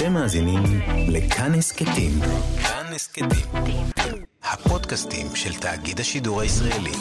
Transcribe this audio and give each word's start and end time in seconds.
אתם 0.00 0.12
מאזינים 0.12 0.62
לכאן 1.08 1.54
הסכתים. 1.54 2.12
כאן 2.62 2.92
הסכתים. 2.94 3.28
הפודקאסטים 4.42 5.26
של 5.34 5.54
תאגיד 5.54 6.00
השידור 6.00 6.40
הישראלי. 6.40 6.92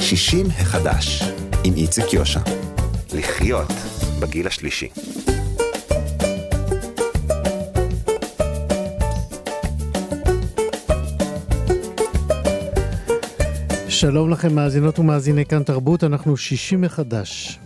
שישים 0.00 0.46
החדש, 0.46 1.22
עם 1.64 1.74
איציק 1.76 2.12
יושע. 2.12 2.40
לחיות 3.12 3.72
בגיל 4.20 4.46
השלישי. 4.46 4.88
שלום 14.00 14.30
לכם 14.30 14.54
מאזינות 14.54 14.98
ומאזיני 14.98 15.44
כאן 15.44 15.62
תרבות, 15.62 16.04
אנחנו 16.04 16.36
שישי 16.36 16.76
מחדש. 16.76 17.58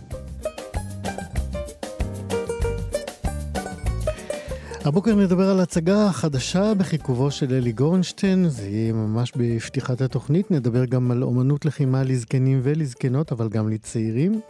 הבוקר 4.85 5.15
נדבר 5.15 5.49
על 5.49 5.59
הצגה 5.59 6.11
חדשה 6.11 6.73
בחיכובו 6.73 7.31
של 7.31 7.53
אלי 7.53 7.71
גורנשטיין, 7.71 8.49
זה 8.49 8.67
יהיה 8.67 8.93
ממש 8.93 9.31
בפתיחת 9.35 10.01
התוכנית, 10.01 10.51
נדבר 10.51 10.85
גם 10.85 11.11
על 11.11 11.23
אומנות 11.23 11.65
לחימה 11.65 12.03
לזקנים 12.03 12.59
ולזקנות, 12.63 13.31
אבל 13.31 13.49
גם 13.49 13.69
לצעירים, 13.69 14.41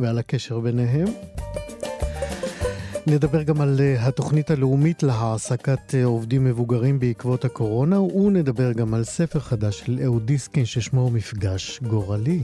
ועל 0.00 0.18
הקשר 0.18 0.60
ביניהם. 0.60 1.06
נדבר 3.06 3.42
גם 3.42 3.60
על 3.60 3.76
אה, 3.80 4.06
התוכנית 4.06 4.50
הלאומית 4.50 5.02
להעסקת 5.02 5.94
אה, 5.94 6.04
עובדים 6.04 6.44
מבוגרים 6.44 6.98
בעקבות 6.98 7.44
הקורונה, 7.44 8.00
ונדבר 8.00 8.72
גם 8.72 8.94
על 8.94 9.04
ספר 9.04 9.40
חדש 9.40 9.78
של 9.78 9.98
אהוד 10.04 10.26
דיסקין 10.26 10.64
ששמו 10.64 11.10
מפגש 11.10 11.80
גורלי. 11.82 12.40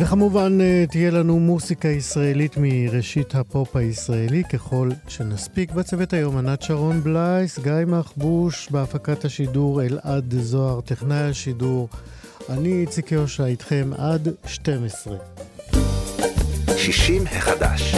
וכמובן 0.00 0.60
אה, 0.60 0.84
תהיה 0.90 1.10
לנו 1.10 1.40
מוסיקה 1.40 1.88
ישראלית 1.88 2.56
מראשית 2.56 3.34
הפופ 3.34 3.76
הישראלי 3.76 4.42
ככל 4.52 4.90
שנספיק. 5.08 5.72
בצוות 5.72 6.12
היום 6.12 6.36
ענת 6.36 6.62
שרון 6.62 7.00
בלייס, 7.00 7.58
גיא 7.58 7.72
מחבוש, 7.86 8.68
בהפקת 8.70 9.24
השידור 9.24 9.82
אלעד 9.82 10.34
זוהר, 10.38 10.80
טכנאי 10.80 11.28
השידור. 11.30 11.88
אני 12.48 12.80
איציק 12.80 13.12
יושע 13.12 13.46
איתכם 13.46 13.90
עד 13.98 14.28
12. 14.46 15.16
60 16.76 17.26
החדש. 17.26 17.94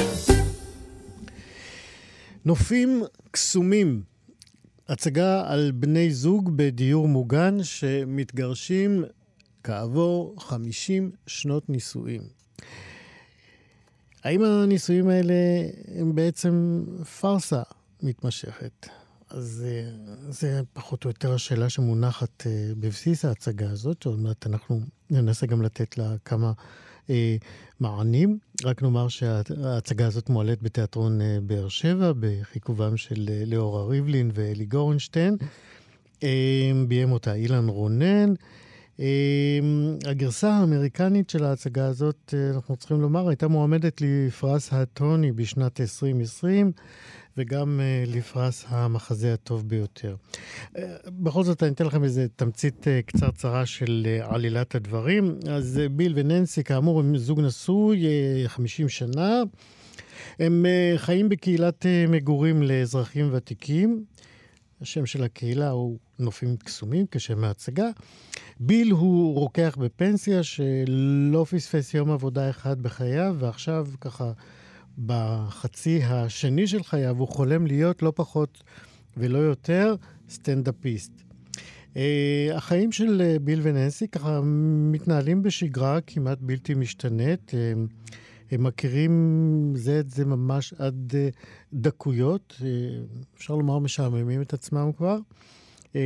נופים 2.44 3.02
קסומים. 3.30 4.02
הצגה 4.88 5.44
על 5.46 5.72
בני 5.74 6.10
זוג 6.10 6.50
בדיור 6.56 7.08
מוגן 7.08 7.62
שמתגרשים 7.62 9.04
כעבור 9.62 10.34
50 10.38 11.10
שנות 11.26 11.68
נישואים. 11.70 12.22
האם 14.24 14.44
הנישואים 14.44 15.08
האלה 15.08 15.34
הם 15.94 16.14
בעצם 16.14 16.84
פארסה 17.20 17.62
מתמשכת? 18.02 18.88
אז 19.32 19.64
אה, 19.66 19.90
זה 20.30 20.60
פחות 20.72 21.04
או 21.04 21.10
יותר 21.10 21.34
השאלה 21.34 21.68
שמונחת 21.68 22.46
אה, 22.46 22.72
בבסיס 22.80 23.24
ההצגה 23.24 23.70
הזאת, 23.70 24.02
שעוד 24.02 24.18
מעט 24.18 24.46
אנחנו 24.46 24.80
ננסה 25.10 25.46
גם 25.46 25.62
לתת 25.62 25.98
לה 25.98 26.14
כמה 26.24 26.52
אה, 27.10 27.36
מענים. 27.80 28.38
רק 28.64 28.82
נאמר 28.82 29.08
שההצגה 29.08 30.06
הזאת 30.06 30.30
מועלית 30.30 30.62
בתיאטרון 30.62 31.20
אה, 31.20 31.38
באר 31.42 31.68
שבע, 31.68 32.12
בחיכובם 32.20 32.96
של 32.96 33.28
אה, 33.28 33.42
ליאורה 33.44 33.84
ריבלין 33.84 34.30
ואלי 34.34 34.64
גורנשטיין. 34.64 35.36
אה, 36.22 36.72
ביים 36.88 37.12
אותה 37.12 37.34
אילן 37.34 37.68
רונן. 37.68 38.34
אה, 39.00 39.58
הגרסה 40.04 40.52
האמריקנית 40.52 41.30
של 41.30 41.44
ההצגה 41.44 41.86
הזאת, 41.86 42.34
אנחנו 42.54 42.76
צריכים 42.76 43.00
לומר, 43.00 43.28
הייתה 43.28 43.48
מועמדת 43.48 44.00
לפרס 44.00 44.72
הטוני 44.72 45.32
בשנת 45.32 45.80
2020. 45.80 46.72
וגם 47.36 47.80
uh, 47.80 48.10
לפרס 48.16 48.64
המחזה 48.68 49.34
הטוב 49.34 49.68
ביותר. 49.68 50.16
Uh, 50.76 50.78
בכל 51.06 51.44
זאת, 51.44 51.62
אני 51.62 51.72
אתן 51.72 51.86
לכם 51.86 52.04
איזה 52.04 52.26
תמצית 52.36 52.84
uh, 52.84 53.06
קצרצרה 53.06 53.66
של 53.66 54.06
עלילת 54.20 54.74
הדברים. 54.74 55.38
אז 55.50 55.80
ביל 55.90 56.12
וננסי, 56.16 56.64
כאמור, 56.64 57.00
הם 57.00 57.16
זוג 57.16 57.40
נשוי, 57.40 58.04
uh, 58.44 58.48
50 58.48 58.88
שנה. 58.88 59.42
הם 60.38 60.66
חיים 60.96 61.28
בקהילת 61.28 61.86
מגורים 62.08 62.62
לאזרחים 62.62 63.28
ותיקים. 63.32 64.04
השם 64.80 65.06
של 65.06 65.24
הקהילה 65.24 65.70
הוא 65.70 65.98
נופים 66.18 66.56
קסומים, 66.56 67.06
כשם 67.10 67.44
ההצגה. 67.44 67.90
ביל 68.60 68.90
הוא 68.90 69.34
רוקח 69.38 69.76
בפנסיה 69.80 70.42
שלא 70.42 71.46
פספס 71.50 71.94
יום 71.94 72.10
עבודה 72.10 72.50
אחד 72.50 72.82
בחייו, 72.82 73.36
ועכשיו 73.38 73.86
ככה 74.00 74.32
בחצי 74.98 76.02
השני 76.02 76.66
של 76.66 76.82
חייו 76.82 77.18
הוא 77.18 77.28
חולם 77.28 77.66
להיות 77.66 78.02
לא 78.02 78.12
פחות 78.16 78.62
ולא 79.16 79.38
יותר 79.38 79.94
סטנדאפיסט. 80.30 81.12
Uh, 81.94 81.96
החיים 82.54 82.92
של 82.92 83.22
uh, 83.22 83.38
ביל 83.38 83.60
וננסי 83.62 84.08
ככה 84.08 84.40
מתנהלים 84.92 85.42
בשגרה 85.42 86.00
כמעט 86.00 86.38
בלתי 86.40 86.74
משתנית. 86.74 87.50
Uh, 87.50 88.08
הם 88.52 88.62
מכירים 88.62 89.72
זה 89.76 90.00
את 90.00 90.10
זה 90.10 90.24
ממש 90.24 90.74
עד 90.78 91.12
uh, 91.12 91.36
דקויות, 91.72 92.54
uh, 92.58 92.62
אפשר 93.36 93.54
לומר 93.54 93.78
משעממים 93.78 94.42
את 94.42 94.52
עצמם 94.52 94.90
כבר, 94.96 95.18
uh, 95.92 95.96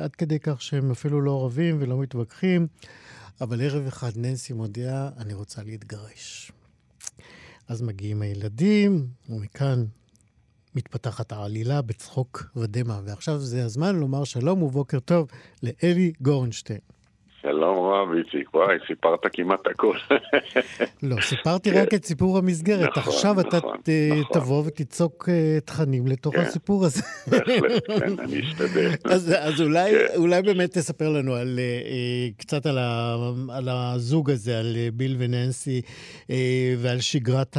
עד 0.00 0.16
כדי 0.16 0.38
כך 0.40 0.62
שהם 0.62 0.90
אפילו 0.90 1.20
לא 1.20 1.44
רבים 1.44 1.76
ולא 1.80 1.98
מתווכחים, 1.98 2.66
אבל 3.40 3.60
ערב 3.60 3.86
אחד 3.86 4.12
ננסי 4.16 4.52
מודיעה, 4.52 5.10
אני 5.18 5.34
רוצה 5.34 5.62
להתגרש. 5.62 6.52
אז 7.68 7.82
מגיעים 7.82 8.22
הילדים, 8.22 9.08
ומכאן 9.28 9.84
מתפתחת 10.74 11.32
העלילה 11.32 11.82
בצחוק 11.82 12.50
ודמע. 12.56 13.00
ועכשיו 13.04 13.38
זה 13.38 13.64
הזמן 13.64 13.96
לומר 13.96 14.24
שלום 14.24 14.62
ובוקר 14.62 15.00
טוב 15.00 15.28
לאלי 15.62 16.12
גורנשטיין. 16.20 16.80
שלום 17.50 17.78
רב, 17.92 18.08
איציק. 18.16 18.54
וואי, 18.54 18.76
סיפרת 18.86 19.20
כמעט 19.32 19.66
הכל. 19.70 19.96
לא, 21.02 21.16
סיפרתי 21.20 21.70
רק 21.70 21.94
את 21.94 22.04
סיפור 22.04 22.38
המסגרת. 22.38 22.88
נכון, 22.96 23.12
עכשיו 23.12 23.40
אתה 23.40 23.56
נכון, 23.56 23.76
ת- 23.82 23.88
נכון. 24.20 24.40
תבוא 24.40 24.62
ותיצוק 24.66 25.28
אה, 25.28 25.58
תכנים 25.64 26.06
לתוך 26.06 26.34
כן. 26.34 26.40
הסיפור 26.40 26.84
הזה. 26.84 27.02
בהחלט, 27.26 27.82
כן, 27.86 28.18
אני 28.18 28.40
אשתדל. 28.40 28.90
אז, 29.04 29.32
אז 29.38 29.60
אולי, 29.60 29.90
כן. 29.90 30.16
אולי 30.16 30.42
באמת 30.42 30.78
תספר 30.78 31.08
לנו 31.08 31.34
על, 31.34 31.58
אה, 31.58 31.64
אה, 31.64 32.28
קצת 32.36 32.66
על, 32.66 32.78
ה, 32.78 33.16
על 33.52 33.68
הזוג 33.68 34.30
הזה, 34.30 34.58
על 34.58 34.76
אה, 34.76 34.88
ביל 34.92 35.16
וננסי, 35.18 35.80
אה, 36.30 36.36
ועל 36.78 37.00
שגרת 37.00 37.56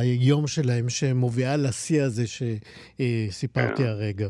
היום 0.00 0.46
שלהם 0.46 0.88
שמובילה 0.88 1.56
לשיא 1.56 2.02
הזה 2.02 2.24
שסיפרתי 2.26 3.82
כן. 3.82 3.88
הרגע. 3.88 4.28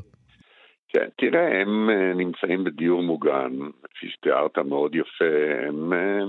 כן, 0.92 1.08
תראה, 1.16 1.60
הם 1.60 1.90
אה, 1.90 2.12
נמצאים 2.14 2.64
בדיור 2.64 3.02
מוגן, 3.02 3.52
כפי 3.94 4.10
שתיארת 4.10 4.58
מאוד 4.58 4.94
יפה, 4.94 5.66
הם, 5.68 5.92
אה, 5.92 6.22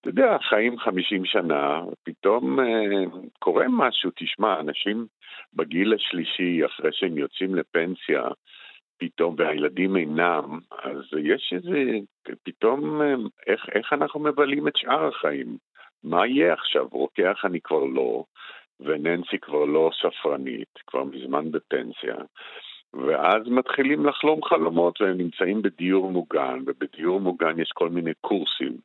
אתה 0.00 0.08
יודע, 0.08 0.36
חיים 0.48 0.78
50 0.78 1.24
שנה, 1.24 1.80
ופתאום 1.92 2.60
אה, 2.60 3.04
קורה 3.38 3.66
משהו, 3.68 4.10
תשמע, 4.16 4.60
אנשים 4.60 5.06
בגיל 5.54 5.94
השלישי, 5.94 6.66
אחרי 6.66 6.90
שהם 6.92 7.18
יוצאים 7.18 7.54
לפנסיה, 7.54 8.22
פתאום, 8.98 9.34
והילדים 9.38 9.96
אינם, 9.96 10.58
אז 10.82 11.02
יש 11.22 11.52
איזה, 11.56 11.84
פתאום, 12.42 13.02
איך, 13.46 13.66
איך 13.74 13.92
אנחנו 13.92 14.20
מבלים 14.20 14.68
את 14.68 14.76
שאר 14.76 15.08
החיים? 15.08 15.56
מה 16.04 16.26
יהיה 16.26 16.52
עכשיו? 16.52 16.88
רוקח 16.92 17.40
אני 17.44 17.60
כבר 17.60 17.84
לא, 17.84 18.24
וננסי 18.80 19.38
כבר 19.38 19.64
לא 19.64 19.90
ספרנית, 20.02 20.68
כבר 20.86 21.04
מזמן 21.04 21.50
בפנסיה. 21.50 22.14
ואז 22.96 23.42
מתחילים 23.46 24.06
לחלום 24.06 24.44
חלומות 24.44 25.00
והם 25.00 25.18
נמצאים 25.18 25.62
בדיור 25.62 26.10
מוגן, 26.10 26.58
ובדיור 26.66 27.20
מוגן 27.20 27.60
יש 27.60 27.70
כל 27.74 27.88
מיני 27.88 28.12
קורסים. 28.20 28.76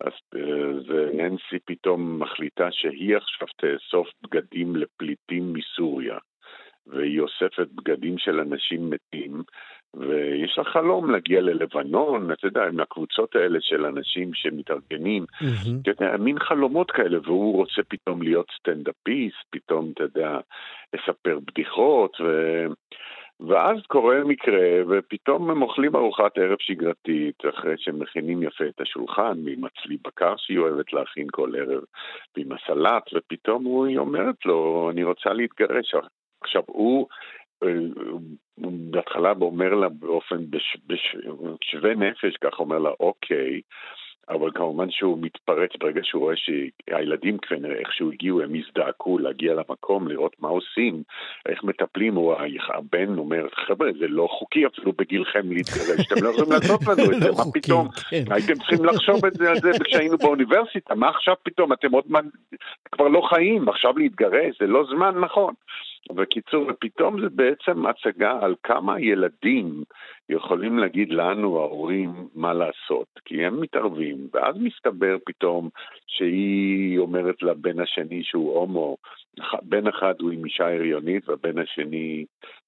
אז 0.00 0.12
אה, 0.36 1.12
ננסי 1.14 1.58
פתאום 1.64 2.18
מחליטה 2.18 2.68
שהיא 2.70 3.16
עכשיו 3.16 3.48
תאסוף 3.56 4.08
בגדים 4.22 4.76
לפליטים 4.76 5.52
מסוריה, 5.52 6.18
והיא 6.86 7.20
אוספת 7.20 7.68
בגדים 7.74 8.18
של 8.18 8.40
אנשים 8.40 8.90
מתים, 8.90 9.42
ויש 9.94 10.58
לה 10.58 10.64
חלום 10.64 11.10
להגיע 11.10 11.40
ללבנון, 11.40 12.32
אתה 12.32 12.46
יודע, 12.46 12.64
עם 12.64 12.80
הקבוצות 12.80 13.36
האלה 13.36 13.58
של 13.60 13.86
אנשים 13.86 14.30
שמתארגנים. 14.34 15.24
אתה 15.82 15.90
יודע, 15.90 16.16
מין 16.16 16.38
חלומות 16.38 16.90
כאלה, 16.90 17.18
והוא 17.24 17.56
רוצה 17.56 17.82
פתאום 17.88 18.22
להיות 18.22 18.46
סטנדאפיסט, 18.58 19.44
פתאום, 19.50 19.90
אתה 19.94 20.02
יודע, 20.02 20.38
לספר 20.94 21.38
בדיחות, 21.46 22.20
ו... 22.20 22.66
ואז 23.48 23.76
קורה 23.86 24.24
מקרה, 24.24 24.68
ופתאום 24.88 25.50
הם 25.50 25.62
אוכלים 25.62 25.96
ארוחת 25.96 26.38
ערב 26.38 26.56
שגרתית, 26.60 27.42
אחרי 27.48 27.74
שהם 27.78 27.98
מכינים 27.98 28.42
יפה 28.42 28.64
את 28.64 28.80
השולחן, 28.80 29.38
עם 29.48 29.64
הצלי 29.64 29.96
בקר 30.04 30.34
שהיא 30.36 30.58
אוהבת 30.58 30.92
להכין 30.92 31.26
כל 31.30 31.52
ערב, 31.56 31.82
ועם 32.36 32.52
הסלט, 32.52 33.02
ופתאום 33.14 33.64
הוא- 33.64 33.86
היא 33.86 33.98
אומרת 33.98 34.46
לו, 34.46 34.90
אני 34.92 35.04
רוצה 35.04 35.32
להתגרש. 35.32 35.94
עכשיו, 36.40 36.62
הוא 36.66 37.06
בהתחלה 38.90 39.32
אומר 39.40 39.74
לה 39.74 39.88
באופן 39.88 40.36
שווה 41.62 41.94
נפש, 41.94 42.36
ככה 42.36 42.56
אומר 42.58 42.78
לה, 42.78 42.90
אוקיי, 43.00 43.60
אבל 44.28 44.50
כמובן 44.54 44.90
שהוא 44.90 45.18
מתפרץ 45.20 45.70
ברגע 45.80 46.00
שהוא 46.04 46.22
רואה 46.22 46.34
שהילדים 46.36 47.38
כנראה 47.38 47.78
איכשהו 47.78 48.12
הגיעו, 48.12 48.42
הם 48.42 48.54
הזדעקו 48.54 49.18
להגיע 49.18 49.54
למקום, 49.54 50.08
לראות 50.08 50.36
מה 50.40 50.48
עושים, 50.48 51.02
איך 51.48 51.64
מטפלים, 51.64 52.16
או 52.16 52.36
הבן 52.74 53.18
אומר, 53.18 53.46
חבר'ה, 53.66 53.88
זה 53.98 54.08
לא 54.08 54.28
חוקי 54.30 54.66
אפילו 54.66 54.92
בגילכם 54.92 55.52
להתגרש, 55.52 56.06
אתם 56.06 56.24
לא 56.24 56.28
יכולים 56.28 56.52
לעשות 56.52 56.80
לנו 56.82 57.12
את 57.12 57.20
זה, 57.22 57.30
מה 57.38 57.44
לא 57.44 57.50
פתאום? 57.54 57.88
כן. 58.10 58.24
הייתם 58.30 58.54
צריכים 58.54 58.84
לחשוב 58.84 59.24
את 59.24 59.34
זה 59.34 59.50
על 59.50 59.56
זה 59.60 59.70
כשהיינו 59.84 60.18
באוניברסיטה, 60.18 60.94
מה 60.94 61.08
עכשיו 61.08 61.34
פתאום? 61.42 61.72
אתם 61.72 61.92
עוד 61.92 62.04
מעט 62.08 62.24
כבר 62.92 63.08
לא 63.08 63.20
חיים, 63.34 63.68
עכשיו 63.68 63.98
להתגרש, 63.98 64.56
זה 64.60 64.66
לא 64.66 64.84
זמן 64.94 65.18
נכון. 65.20 65.54
בקיצור, 66.12 66.66
ופתאום 66.68 67.20
זה 67.20 67.28
בעצם 67.28 67.86
הצגה 67.86 68.38
על 68.42 68.54
כמה 68.62 69.00
ילדים 69.00 69.84
יכולים 70.28 70.78
להגיד 70.78 71.10
לנו, 71.10 71.58
ההורים, 71.58 72.10
מה 72.34 72.52
לעשות, 72.54 73.06
כי 73.24 73.44
הם 73.44 73.60
מתערבים, 73.60 74.16
ואז 74.32 74.56
מסתבר 74.58 75.16
פתאום 75.26 75.68
שהיא 76.06 76.98
אומרת 76.98 77.42
לבן 77.42 77.80
השני 77.80 78.22
שהוא 78.24 78.58
הומו, 78.58 78.96
בן 79.62 79.86
אחד 79.86 80.14
הוא 80.20 80.30
עם 80.30 80.44
אישה 80.44 80.74
הריונית 80.74 81.28
והבן 81.28 81.58
השני 81.58 82.24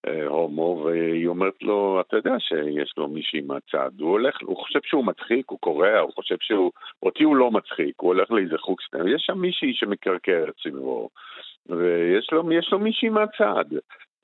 אה, 0.07 0.27
הומו, 0.27 0.83
והיא 0.85 1.27
אומרת 1.27 1.63
לו, 1.63 2.01
אתה 2.01 2.17
יודע 2.17 2.35
שיש 2.39 2.95
לו 2.97 3.09
מישהי 3.09 3.41
מהצד, 3.41 3.91
הוא 4.01 4.11
הולך, 4.11 4.37
הוא 4.43 4.57
חושב 4.57 4.81
שהוא 4.85 5.05
מצחיק, 5.05 5.51
הוא 5.51 5.59
קורע, 5.59 5.99
הוא 5.99 6.13
חושב 6.15 6.37
שהוא, 6.41 6.71
אותי 7.03 7.25
הוא 7.25 7.37
לא 7.37 7.51
מצחיק, 7.51 7.95
הוא 8.01 8.09
הולך 8.09 8.31
לאיזה 8.31 8.59
חוג 8.59 8.77
סטנדאפ, 8.87 9.07
יש 9.15 9.23
שם 9.27 9.39
מישהי 9.39 9.75
שמקרקרת 9.75 10.55
סביבו. 10.63 11.09
ויש 11.69 12.33
לו, 12.33 12.43
לו 12.73 12.79
מישהי 12.79 13.09
מהצד. 13.09 13.65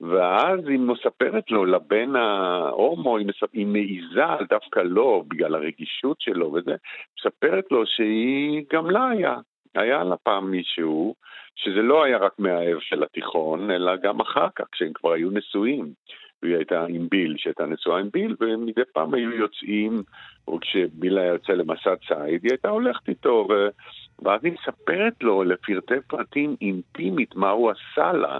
ואז 0.01 0.59
היא 0.67 0.79
מספרת 0.79 1.51
לו, 1.51 1.65
לבן 1.65 2.15
ההומו, 2.15 3.17
היא, 3.17 3.27
מספ... 3.27 3.49
היא 3.53 3.67
מעיזה 3.67 4.45
דווקא 4.49 4.79
לו, 4.79 5.23
בגלל 5.27 5.55
הרגישות 5.55 6.21
שלו 6.21 6.53
וזה, 6.53 6.75
מספרת 7.19 7.65
לו 7.71 7.85
שהיא, 7.85 8.63
גם 8.73 8.89
לה 8.89 9.09
היה, 9.09 9.35
היה 9.75 10.03
לה 10.03 10.17
פעם 10.17 10.51
מישהו, 10.51 11.15
שזה 11.55 11.81
לא 11.81 12.03
היה 12.03 12.17
רק 12.17 12.39
מהאב 12.39 12.79
של 12.79 13.03
התיכון, 13.03 13.71
אלא 13.71 13.95
גם 13.95 14.19
אחר 14.19 14.47
כך, 14.55 14.65
כשהם 14.71 14.93
כבר 14.93 15.11
היו 15.11 15.29
נשואים. 15.31 15.93
והיא 16.43 16.55
הייתה 16.55 16.85
עם 16.89 17.07
ביל, 17.11 17.35
שהייתה 17.37 17.65
נשואה 17.65 17.99
עם 17.99 18.09
ביל, 18.13 18.35
ומדי 18.41 18.81
פעם 18.93 19.13
היו 19.13 19.31
יוצאים, 19.31 20.03
או 20.47 20.59
כשביל 20.59 21.17
היה 21.17 21.27
יוצא 21.27 21.53
למסע 21.53 21.95
ציד, 22.07 22.43
היא 22.43 22.51
הייתה 22.51 22.69
הולכת 22.69 23.09
איתו, 23.09 23.47
ו... 23.49 23.53
ואז 24.21 24.41
היא 24.43 24.53
מספרת 24.53 25.13
לו 25.21 25.43
לפרטי 25.43 25.93
פרטים 26.07 26.55
אינטימית 26.61 27.35
מה 27.35 27.49
הוא 27.49 27.71
עשה 27.71 28.11
לה. 28.13 28.37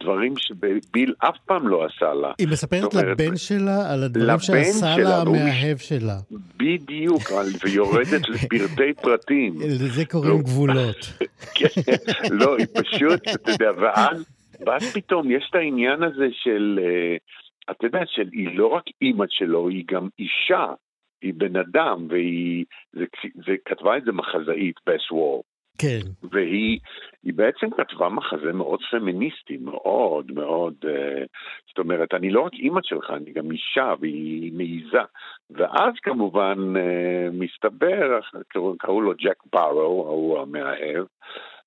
דברים 0.00 0.34
שביל 0.36 1.14
אף 1.18 1.36
פעם 1.46 1.68
לא 1.68 1.84
עשה 1.84 2.14
לה. 2.14 2.32
היא 2.38 2.48
מספרת 2.48 2.94
אומרת, 2.94 3.20
לבן 3.20 3.36
שלה 3.36 3.92
על 3.92 4.02
הדברים 4.02 4.38
שעשה 4.38 4.94
שלה, 4.96 5.04
לה 5.04 5.20
המאהב 5.20 5.76
שלה. 5.76 6.16
בדיוק, 6.56 7.22
ויורדת 7.64 8.28
לפרטי 8.28 8.92
פרטים. 9.02 9.54
לזה 9.80 10.04
קוראים 10.04 10.30
לא, 10.30 10.38
גבולות. 10.38 11.12
כן, 11.56 11.80
לא, 12.30 12.56
היא 12.56 12.66
פשוט, 12.74 13.28
אתה 13.28 13.50
יודע, 13.50 13.70
ואז, 13.80 14.24
ואז 14.66 14.94
פתאום 14.94 15.30
יש 15.30 15.46
את 15.50 15.54
העניין 15.54 16.02
הזה 16.02 16.26
של, 16.32 16.80
אה, 16.82 17.16
אתה 17.70 17.86
יודע, 17.86 18.00
של 18.06 18.28
היא 18.32 18.58
לא 18.58 18.66
רק 18.66 18.84
אימא 19.02 19.24
שלו, 19.28 19.68
היא 19.68 19.84
גם 19.86 20.08
אישה. 20.18 20.66
היא 21.22 21.34
בן 21.36 21.56
אדם, 21.56 22.06
והיא, 22.08 22.64
זה, 22.92 23.04
זה, 23.46 23.54
כתבה 23.64 23.96
את 23.96 24.04
זה 24.04 24.12
מחזאית, 24.12 24.76
בס 24.86 25.10
וור. 25.10 25.42
כן. 25.78 26.00
והיא 26.32 26.80
בעצם 27.24 27.70
כתבה 27.70 28.08
מחזה 28.08 28.52
מאוד 28.52 28.80
פמיניסטי, 28.90 29.56
מאוד 29.56 30.32
מאוד, 30.32 30.74
uh, 30.84 31.26
זאת 31.68 31.78
אומרת, 31.78 32.14
אני 32.14 32.30
לא 32.30 32.40
רק 32.40 32.52
אימא 32.54 32.80
שלך, 32.84 33.10
אני 33.10 33.32
גם 33.32 33.50
אישה, 33.50 33.94
והיא 34.00 34.52
מעיזה. 34.52 35.04
ואז 35.50 35.92
כמובן 36.02 36.58
uh, 36.76 37.32
מסתבר, 37.32 38.20
קראו, 38.48 38.74
קראו 38.78 39.00
לו 39.00 39.12
ג'ק 39.18 39.42
ברו, 39.52 40.06
ההוא 40.06 40.40
המאהב, 40.40 41.04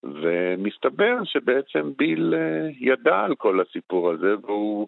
ומסתבר 0.03 1.15
שבעצם 1.23 1.91
ביל 1.97 2.33
uh, 2.33 2.77
ידע 2.79 3.19
על 3.19 3.35
כל 3.35 3.61
הסיפור 3.61 4.11
הזה, 4.11 4.35
והוא 4.43 4.87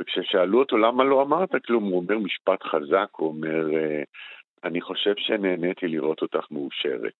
וכששאלו 0.00 0.58
אותו 0.58 0.78
למה 0.78 1.04
לא 1.04 1.22
אמרת 1.22 1.50
כלום, 1.66 1.84
הוא 1.84 1.96
אומר 1.96 2.18
משפט 2.18 2.62
חזק, 2.62 3.08
הוא 3.16 3.28
אומר, 3.28 3.74
אה, 3.76 4.02
אני 4.64 4.80
חושב 4.80 5.14
שנהניתי 5.16 5.88
לראות 5.88 6.22
אותך 6.22 6.46
מאושרת. 6.50 7.12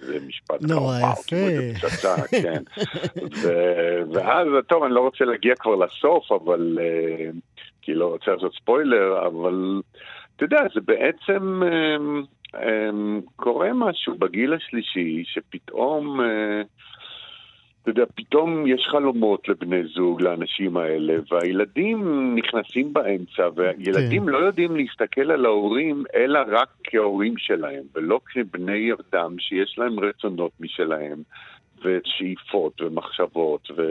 זה 0.00 0.18
משפט 0.26 0.62
נורא 0.62 0.96
יפה. 0.98 1.36
פצצה, 1.74 2.14
כן. 2.42 2.62
ואז, 4.12 4.48
טוב, 4.68 4.82
אני 4.82 4.94
לא 4.94 5.00
רוצה 5.00 5.24
להגיע 5.24 5.54
כבר 5.54 5.74
לסוף, 5.74 6.32
אבל... 6.32 6.78
אה, 6.80 7.30
כי 7.84 7.94
לא 7.94 8.06
רוצה 8.06 8.30
לעשות 8.30 8.54
ספוילר, 8.54 9.26
אבל 9.26 9.80
אתה 10.36 10.44
יודע, 10.44 10.60
זה 10.74 10.80
בעצם 10.80 11.62
אה, 11.62 11.96
קורה 13.36 13.70
משהו 13.74 14.14
בגיל 14.18 14.54
השלישי, 14.54 15.22
שפתאום... 15.26 16.20
אתה 17.82 17.90
יודע, 17.90 18.04
פתאום 18.14 18.66
יש 18.66 18.86
חלומות 18.90 19.48
לבני 19.48 19.84
זוג, 19.84 20.22
לאנשים 20.22 20.76
האלה, 20.76 21.14
והילדים 21.30 22.32
נכנסים 22.34 22.92
באמצע, 22.92 23.48
וילדים 23.56 24.22
כן. 24.22 24.28
לא 24.28 24.38
יודעים 24.38 24.76
להסתכל 24.76 25.30
על 25.30 25.44
ההורים, 25.44 26.04
אלא 26.14 26.40
רק 26.48 26.68
כהורים 26.84 27.34
שלהם, 27.38 27.82
ולא 27.94 28.20
כבני 28.26 28.90
אדם 28.92 29.38
שיש 29.38 29.78
להם 29.78 30.00
רצונות 30.00 30.52
משלהם, 30.60 31.22
ושאיפות 31.84 32.80
ומחשבות, 32.80 33.70
ו... 33.76 33.82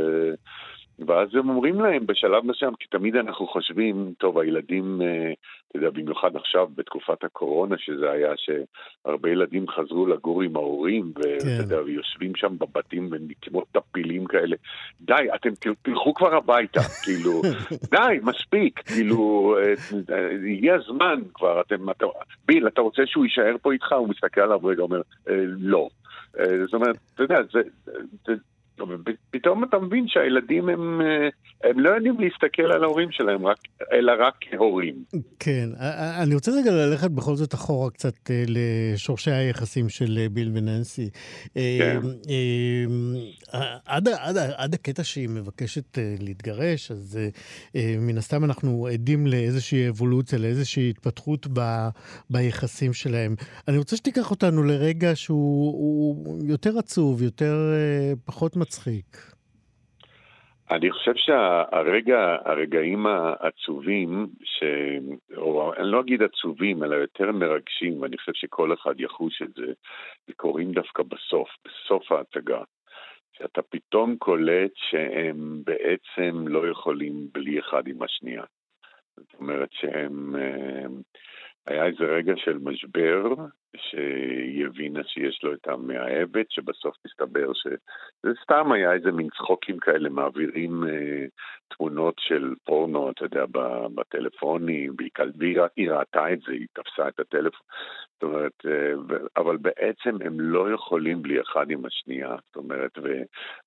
ואז 1.07 1.29
הם 1.33 1.49
אומרים 1.49 1.81
להם 1.81 2.05
בשלב 2.05 2.45
מסוים, 2.45 2.73
כי 2.79 2.87
תמיד 2.87 3.15
אנחנו 3.15 3.47
חושבים, 3.47 4.13
טוב, 4.17 4.37
הילדים, 4.37 5.01
אה, 5.01 5.33
אתה 5.67 5.77
יודע, 5.77 5.89
במיוחד 5.89 6.35
עכשיו 6.35 6.67
בתקופת 6.75 7.23
הקורונה, 7.23 7.75
שזה 7.77 8.11
היה 8.11 8.33
שהרבה 8.37 9.29
ילדים 9.29 9.65
חזרו 9.67 10.07
לגור 10.07 10.41
עם 10.41 10.55
ההורים, 10.55 11.11
ואתה 11.15 11.45
כן. 11.45 11.57
יודע, 11.59 11.81
ויושבים 11.85 12.35
שם 12.35 12.57
בבתים 12.57 13.09
כמו 13.41 13.63
טפילים 13.71 14.25
כאלה. 14.25 14.55
די, 15.01 15.27
אתם 15.35 15.49
תלכו 15.81 16.13
כבר 16.13 16.35
הביתה, 16.35 16.81
כאילו, 17.03 17.41
די, 17.91 18.19
מספיק, 18.23 18.79
כאילו, 18.79 19.55
אה, 19.57 19.73
אה, 20.15 20.29
הגיע 20.53 20.75
הזמן 20.75 21.19
כבר, 21.33 21.61
אתם, 21.61 21.89
אתה, 21.89 22.05
ביל, 22.45 22.67
אתה 22.67 22.81
רוצה 22.81 23.01
שהוא 23.05 23.25
יישאר 23.25 23.55
פה 23.61 23.71
איתך? 23.71 23.91
הוא 23.91 24.09
מסתכל 24.09 24.41
עליו 24.41 24.65
רגע, 24.65 24.83
אומר, 24.83 25.01
לא. 25.59 25.89
זאת 26.65 26.73
אומרת, 26.73 26.95
אתה 27.15 27.23
יודע, 27.23 27.37
זה, 27.53 27.61
זה, 28.25 28.33
פתאום 29.31 29.63
אתה 29.63 29.79
מבין 29.79 30.05
שהילדים 30.07 30.69
הם, 30.69 31.01
אה, 31.01 31.69
הם 31.69 31.79
לא 31.79 31.89
יודעים 31.89 32.19
להסתכל 32.19 32.71
על 32.71 32.83
ההורים 32.83 33.11
שלהם, 33.11 33.45
רק, 33.45 33.57
אלא 33.93 34.11
רק 34.19 34.33
כהורים. 34.41 34.95
כן, 35.39 35.69
אני 36.23 36.35
רוצה 36.35 36.51
רגע 36.51 36.71
ללכת 36.71 37.11
בכל 37.11 37.35
זאת 37.35 37.53
אחורה 37.53 37.89
קצת 37.89 38.13
אה, 38.29 38.43
לשורשי 38.47 39.31
היחסים 39.31 39.89
של 39.89 40.17
אה, 40.17 40.29
ביל 40.29 40.51
וננסי. 40.53 41.09
כן. 41.53 41.99
עד, 43.85 44.07
עד, 44.07 44.37
עד 44.37 44.73
הקטע 44.73 45.03
שהיא 45.03 45.29
מבקשת 45.29 45.97
להתגרש, 46.19 46.91
אז 46.91 47.19
מן 47.99 48.17
הסתם 48.17 48.43
אנחנו 48.43 48.87
עדים 48.87 49.27
לאיזושהי 49.27 49.89
אבולוציה, 49.89 50.39
לאיזושהי 50.39 50.89
התפתחות 50.89 51.47
ב, 51.53 51.87
ביחסים 52.29 52.93
שלהם. 52.93 53.35
אני 53.67 53.77
רוצה 53.77 53.95
שתיקח 53.95 54.31
אותנו 54.31 54.63
לרגע 54.63 55.15
שהוא 55.15 56.39
יותר 56.47 56.77
עצוב, 56.77 57.21
יותר 57.21 57.73
פחות 58.25 58.55
מצ... 58.55 58.70
מצחיק. 58.71 59.17
אני 60.71 60.91
חושב 60.91 61.11
שהרגע, 61.15 62.37
הרגעים 62.45 63.05
העצובים, 63.07 64.27
ש... 64.43 64.63
או 65.37 65.73
אני 65.73 65.91
לא 65.91 65.99
אגיד 65.99 66.21
עצובים, 66.23 66.83
אלא 66.83 66.95
יותר 66.95 67.31
מרגשים, 67.31 68.01
ואני 68.01 68.17
חושב 68.17 68.31
שכל 68.35 68.73
אחד 68.73 68.99
יחוש 68.99 69.41
את 69.41 69.53
זה, 69.53 69.73
זה 70.27 70.33
קורים 70.35 70.71
דווקא 70.71 71.03
בסוף, 71.03 71.49
בסוף 71.65 72.11
ההצגה. 72.11 72.61
שאתה 73.37 73.61
פתאום 73.61 74.15
קולט 74.17 74.71
שהם 74.75 75.61
בעצם 75.65 76.47
לא 76.47 76.69
יכולים 76.69 77.27
בלי 77.33 77.59
אחד 77.59 77.87
עם 77.87 78.03
השנייה. 78.03 78.43
זאת 79.17 79.33
אומרת 79.39 79.69
שהם... 79.71 80.35
הם, 80.35 81.01
היה 81.67 81.85
איזה 81.85 82.03
רגע 82.03 82.33
של 82.37 82.57
משבר, 82.57 83.33
שהיא 83.77 84.65
הבינה 84.65 85.03
שיש 85.03 85.43
לו 85.43 85.53
את 85.53 85.67
המאהבת, 85.67 86.51
שבסוף 86.51 86.95
מסתבר 87.05 87.53
שזה 87.53 88.33
סתם 88.43 88.71
היה 88.71 88.93
איזה 88.93 89.11
מין 89.11 89.29
צחוקים 89.29 89.79
כאלה, 89.79 90.09
מעבירים 90.09 90.83
אה, 90.87 91.25
תמונות 91.67 92.15
של 92.19 92.53
פורנו, 92.63 93.11
אתה 93.11 93.25
יודע, 93.25 93.45
בטלפונים, 93.95 94.95
והיא 95.39 95.91
ראתה 95.91 96.33
את 96.33 96.39
זה, 96.39 96.51
היא 96.51 96.67
תפסה 96.73 97.07
את 97.07 97.19
הטלפון, 97.19 97.67
זאת 98.13 98.23
אומרת, 98.23 98.65
אה, 98.65 99.17
אבל 99.37 99.57
בעצם 99.57 100.17
הם 100.25 100.39
לא 100.39 100.71
יכולים 100.73 101.21
בלי 101.21 101.41
אחד 101.41 101.71
עם 101.71 101.85
השנייה, 101.85 102.35
זאת 102.47 102.55
אומרת, 102.55 102.97
ו, 103.03 103.21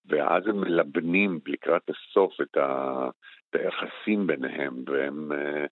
ואז 0.06 0.46
הם 0.46 0.60
מלבנים 0.60 1.38
לקראת 1.46 1.90
הסוף 1.90 2.40
את, 2.40 2.56
ה, 2.56 3.08
את 3.50 3.56
היחסים 3.56 4.26
ביניהם, 4.26 4.74
והם... 4.86 5.32
אה, 5.32 5.66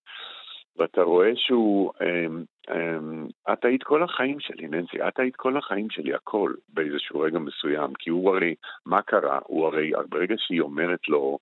ואתה 0.77 1.03
רואה 1.03 1.31
שהוא, 1.37 1.93
אמ, 2.01 2.45
אמ, 2.71 3.27
את 3.53 3.65
היית 3.65 3.83
כל 3.83 4.03
החיים 4.03 4.41
שלי, 4.41 4.69
ננסי, 4.69 5.09
את 5.09 5.19
היית 5.19 5.37
כל 5.37 5.57
החיים 5.57 5.91
שלי, 5.91 6.15
הכל, 6.15 6.53
באיזשהו 6.69 7.21
רגע 7.21 7.39
מסוים, 7.39 7.93
כי 7.99 8.11
הוא 8.11 8.37
הרי, 8.37 8.55
מה 8.87 9.03
קרה? 9.03 9.39
הוא 9.45 9.67
הרי, 9.67 9.93
ברגע 10.09 10.35
שהיא 10.39 10.61
אומרת 10.61 11.09
לו 11.09 11.39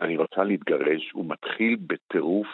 אני 0.00 0.16
רוצה 0.16 0.44
להתגרש, 0.44 1.10
הוא 1.12 1.24
מתחיל 1.28 1.76
בטירוף 1.86 2.46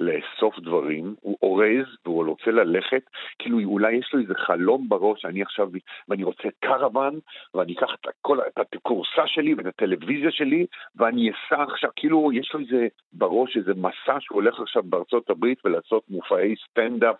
לאסוף 0.00 0.58
דברים, 0.58 1.14
הוא 1.20 1.36
אורז 1.42 1.86
והוא 2.04 2.26
רוצה 2.26 2.50
ללכת, 2.50 3.02
כאילו 3.38 3.60
אולי 3.64 3.92
יש 3.92 4.10
לו 4.12 4.20
איזה 4.20 4.34
חלום 4.34 4.88
בראש, 4.88 5.24
אני 5.24 5.42
עכשיו, 5.42 5.68
ואני 6.08 6.24
רוצה 6.24 6.48
קרוון, 6.60 7.18
ואני 7.54 7.72
אקח 7.72 7.90
את, 8.00 8.06
הכל, 8.08 8.38
את 8.60 8.74
הכורסה 8.76 9.22
שלי 9.26 9.54
ואת 9.54 9.66
הטלוויזיה 9.66 10.30
שלי, 10.30 10.66
ואני 10.96 11.30
אסע 11.30 11.62
עכשיו, 11.62 11.90
כאילו 11.96 12.32
יש 12.32 12.50
לו 12.54 12.60
איזה 12.60 12.86
בראש 13.12 13.56
איזה 13.56 13.72
מסע 13.74 14.16
שהוא 14.20 14.36
הולך 14.36 14.60
עכשיו 14.60 14.82
בארצות 14.82 15.30
הברית 15.30 15.58
ולעשות 15.64 16.02
מופעי 16.08 16.54
סטנדאפ 16.70 17.16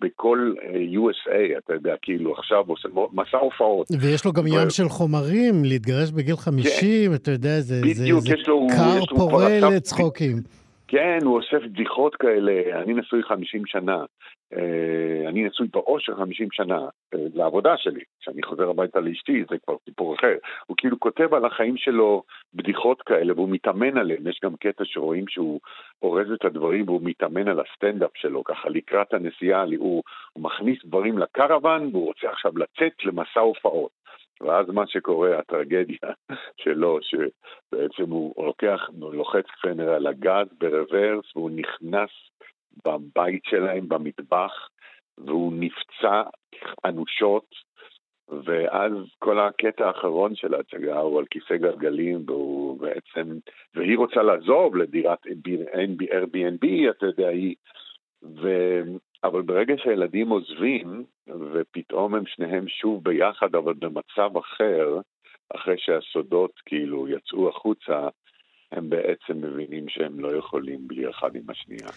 בכל 0.00 0.54
אה, 0.62 0.70
USA, 0.70 1.58
אתה 1.58 1.74
יודע, 1.74 1.94
כאילו 2.02 2.32
עכשיו 2.32 2.64
עושה 2.66 2.88
מסע 3.12 3.38
הופעות. 3.38 3.86
ויש 4.00 4.24
לו 4.24 4.32
גם 4.32 4.46
ים 4.46 4.70
של 4.70 4.88
חומרים, 4.88 5.64
להתגרש 5.64 6.10
בגיל 6.10 6.36
50, 6.36 7.10
כן. 7.10 7.14
אתה 7.14 7.30
יודע, 7.30 7.60
זה, 7.60 7.80
בדיוק, 7.82 8.20
זה, 8.20 8.28
זה 8.28 8.34
לו, 8.46 8.66
כר 8.76 9.16
פורה 9.16 9.60
לצחוקים. 9.60 10.61
כן, 10.92 11.18
הוא 11.24 11.36
אוסף 11.36 11.62
בדיחות 11.64 12.16
כאלה, 12.16 12.82
אני 12.82 12.94
נשוי 12.94 13.22
50 13.22 13.66
שנה, 13.66 14.04
אה, 14.52 15.28
אני 15.28 15.44
נשוי 15.44 15.66
באושר 15.72 16.14
50 16.14 16.48
שנה, 16.52 16.78
אה, 17.14 17.18
לעבודה 17.34 17.76
שלי, 17.76 18.00
כשאני 18.20 18.42
חוזר 18.42 18.70
הביתה 18.70 19.00
לאשתי 19.00 19.44
זה 19.50 19.56
כבר 19.64 19.76
סיפור 19.84 20.14
אחר. 20.14 20.34
הוא 20.66 20.76
כאילו 20.76 21.00
כותב 21.00 21.34
על 21.34 21.44
החיים 21.44 21.76
שלו 21.76 22.22
בדיחות 22.54 23.02
כאלה 23.02 23.32
והוא 23.32 23.48
מתאמן 23.48 23.98
עליהם, 23.98 24.28
יש 24.28 24.40
גם 24.44 24.56
קטע 24.56 24.84
שרואים 24.84 25.24
שהוא 25.28 25.60
אורז 26.02 26.30
את 26.30 26.44
הדברים 26.44 26.88
והוא 26.88 27.00
מתאמן 27.02 27.48
על 27.48 27.60
הסטנדאפ 27.60 28.10
שלו, 28.16 28.44
ככה 28.44 28.68
לקראת 28.68 29.14
הנסיעה, 29.14 29.64
הוא, 29.78 30.02
הוא 30.32 30.44
מכניס 30.44 30.78
דברים 30.84 31.18
לקרוון 31.18 31.88
והוא 31.92 32.06
רוצה 32.06 32.30
עכשיו 32.30 32.52
לצאת 32.58 33.04
למסע 33.04 33.40
הופעות. 33.40 33.90
ואז 34.42 34.68
מה 34.68 34.86
שקורה, 34.86 35.38
הטרגדיה 35.38 36.10
שלו, 36.62 36.98
שבעצם 37.02 38.10
הוא 38.10 38.46
לוקח, 38.46 38.80
הוא 39.00 39.14
לוחץ 39.14 39.46
כנראה 39.62 39.96
על 39.96 40.06
הגז 40.06 40.46
ברוורס, 40.58 41.36
והוא 41.36 41.50
נכנס 41.50 42.10
בבית 42.84 43.42
שלהם, 43.44 43.88
במטבח, 43.88 44.68
והוא 45.18 45.52
נפצע 45.56 46.22
אנושות, 46.84 47.46
ואז 48.44 48.92
כל 49.18 49.40
הקטע 49.40 49.86
האחרון 49.86 50.34
של 50.34 50.54
ההצגה 50.54 50.98
הוא 50.98 51.18
על 51.18 51.24
כיסא 51.30 51.56
גלגלים, 51.56 52.22
והוא 52.26 52.80
בעצם, 52.80 53.38
והיא 53.74 53.98
רוצה 53.98 54.22
לעזוב 54.22 54.76
לדירת 54.76 55.18
Airbnb, 55.26 56.90
אתה 56.90 57.06
יודע, 57.06 57.28
היא, 57.28 57.54
ו, 58.22 58.48
אבל 59.24 59.42
ברגע 59.42 59.74
שהילדים 59.76 60.28
עוזבים, 60.28 61.04
ופתאום 61.52 62.14
הם 62.14 62.26
שניהם 62.26 62.68
שוב 62.68 63.04
ביחד, 63.04 63.54
אבל 63.54 63.74
במצב 63.74 64.36
אחר, 64.36 65.00
אחרי 65.56 65.74
שהסודות 65.78 66.50
כאילו 66.66 67.08
יצאו 67.08 67.48
החוצה, 67.48 68.08
הם 68.72 68.90
בעצם 68.90 69.36
מבינים 69.36 69.88
שהם 69.88 70.20
לא 70.20 70.36
יכולים 70.36 70.88
בלי 70.88 71.10
אחד 71.10 71.36
עם 71.36 71.50
השנייה. 71.50 71.88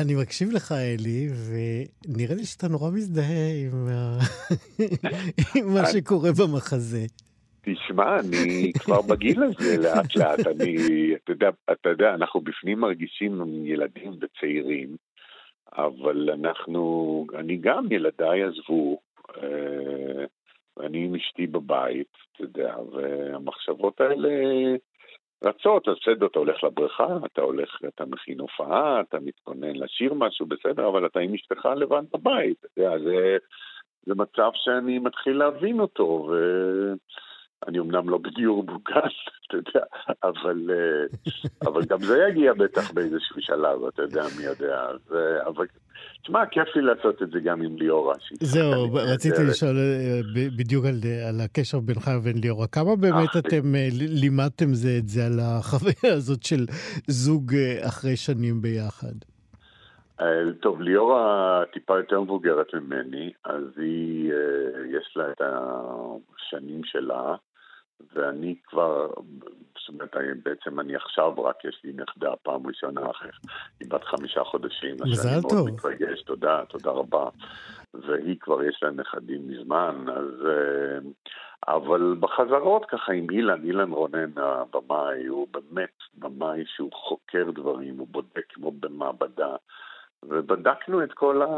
אני 0.00 0.14
מקשיב 0.22 0.52
לך, 0.52 0.72
אלי, 0.72 1.28
ונראה 1.28 2.34
לי 2.34 2.44
שאתה 2.44 2.68
נורא 2.68 2.90
מזדהה 2.90 3.48
עם, 3.64 3.88
ה... 3.88 4.18
עם 5.56 5.74
מה 5.74 5.86
שקורה 5.92 6.30
במחזה. 6.32 7.06
תשמע, 7.62 8.20
אני 8.20 8.72
כבר 8.78 9.02
בגיל 9.02 9.42
הזה 9.42 9.76
לאט 9.82 10.16
לאט, 10.16 10.46
אני, 10.46 10.76
אתה 11.24 11.32
יודע, 11.32 11.48
אתה 11.72 11.88
יודע, 11.88 12.14
אנחנו 12.14 12.40
בפנים 12.40 12.80
מרגישים 12.80 13.64
ילדים 13.66 14.12
וצעירים, 14.20 14.96
אבל 15.72 16.30
אנחנו, 16.30 17.26
אני 17.34 17.56
גם, 17.56 17.92
ילדיי 17.92 18.42
עזבו, 18.42 19.00
אה, 19.36 20.24
אני 20.80 21.04
עם 21.04 21.14
אשתי 21.14 21.46
בבית, 21.46 22.12
אתה 22.32 22.42
יודע, 22.42 22.76
והמחשבות 22.92 24.00
האלה 24.00 24.28
רצות, 25.44 25.88
אז 25.88 25.94
בסדר, 26.00 26.26
אתה 26.26 26.38
הולך 26.38 26.64
לבריכה, 26.64 27.06
אתה 27.26 27.40
הולך, 27.42 27.80
אתה 27.88 28.04
מכין 28.04 28.40
הופעה, 28.40 29.00
אתה 29.00 29.20
מתכונן 29.20 29.76
לשיר 29.76 30.14
משהו, 30.14 30.46
בסדר, 30.46 30.88
אבל 30.88 31.06
אתה 31.06 31.20
עם 31.20 31.34
אשתך 31.34 31.68
לבד 31.76 32.02
בבית, 32.12 32.64
אתה 32.64 32.80
יודע, 32.80 32.98
זה, 32.98 33.36
זה 34.06 34.14
מצב 34.14 34.50
שאני 34.54 34.98
מתחיל 34.98 35.36
להבין 35.38 35.80
אותו, 35.80 36.28
ו... 36.30 36.34
אני 37.66 37.78
אמנם 37.78 38.08
לא 38.08 38.18
בדיור 38.18 38.64
מוגן, 38.64 39.08
אתה 39.46 39.56
יודע, 39.56 39.86
אבל, 40.22 40.70
אה, 40.70 41.30
אבל 41.68 41.84
גם 41.84 41.98
זה 41.98 42.18
יגיע 42.28 42.52
בטח 42.54 42.90
באיזשהו 42.92 43.36
שלב, 43.40 43.84
אתה 43.84 44.02
יודע, 44.02 44.22
מי 44.38 44.44
יודע. 44.44 44.86
זה, 45.08 45.38
אבל, 45.46 45.66
תשמע, 46.22 46.46
כיף 46.46 46.76
לי 46.76 46.82
לעשות 46.82 47.22
את 47.22 47.30
זה 47.30 47.40
גם 47.40 47.62
עם 47.62 47.76
ליאורה. 47.76 48.14
זהו, 48.40 48.94
רציתי 48.94 49.42
לשאול 49.50 49.76
אה, 49.76 50.20
בדיוק 50.58 50.84
על, 50.84 50.94
על 51.28 51.40
הקשר 51.40 51.80
בינך 51.80 52.10
ובין 52.18 52.38
ליאורה. 52.42 52.66
כמה 52.66 52.96
באמת 52.96 53.36
אה, 53.36 53.40
אתם 53.40 53.74
לימדתם 54.22 54.74
זה 54.74 54.88
את 54.98 55.08
זה 55.08 55.26
על 55.26 55.38
החוויה 55.42 56.14
הזאת 56.18 56.42
של 56.42 56.66
זוג 57.06 57.52
אחרי 57.88 58.16
שנים 58.16 58.62
ביחד? 58.62 59.14
טוב, 60.60 60.80
ליאורה 60.80 61.62
טיפה 61.72 61.98
יותר 61.98 62.20
מבוגרת 62.20 62.74
ממני, 62.74 63.32
אז 63.44 63.64
היא, 63.76 64.32
יש 64.90 65.16
לה 65.16 65.30
את 65.30 65.40
השנים 65.40 66.84
שלה. 66.84 67.34
ואני 68.12 68.54
כבר, 68.64 69.10
זאת 69.78 69.88
אומרת, 69.88 70.16
בעצם 70.42 70.80
אני 70.80 70.96
עכשיו 70.96 71.42
רק, 71.42 71.64
יש 71.64 71.80
לי 71.84 71.92
נכדה 71.92 72.36
פעם 72.42 72.66
ראשונה 72.66 73.10
אחרי, 73.10 73.30
היא 73.80 73.90
בת 73.90 74.04
חמישה 74.04 74.44
חודשים. 74.44 74.96
מזל 75.04 75.42
טוב. 75.42 75.52
אני 75.52 75.60
מאוד 75.60 75.70
מתרגש, 75.72 76.22
תודה, 76.22 76.64
תודה 76.68 76.90
רבה. 76.90 77.28
והיא 77.94 78.36
כבר 78.40 78.64
יש 78.64 78.80
לה 78.82 78.90
נכדים 78.90 79.48
מזמן, 79.48 80.04
אז... 80.08 80.46
אה, 80.46 80.98
אבל 81.68 82.16
בחזרות 82.20 82.84
ככה 82.84 83.12
עם 83.12 83.26
אילן, 83.30 83.64
אילן 83.64 83.92
רונן 83.92 84.30
הבמאי, 84.36 85.26
הוא 85.26 85.48
באמת 85.50 85.96
במאי 86.14 86.64
שהוא 86.66 86.92
חוקר 86.92 87.50
דברים, 87.50 87.98
הוא 87.98 88.06
בודק 88.10 88.44
כמו 88.48 88.70
במעבדה. 88.70 89.56
ובדקנו 90.24 91.04
את 91.04 91.12
כל, 91.12 91.42
ה... 91.42 91.48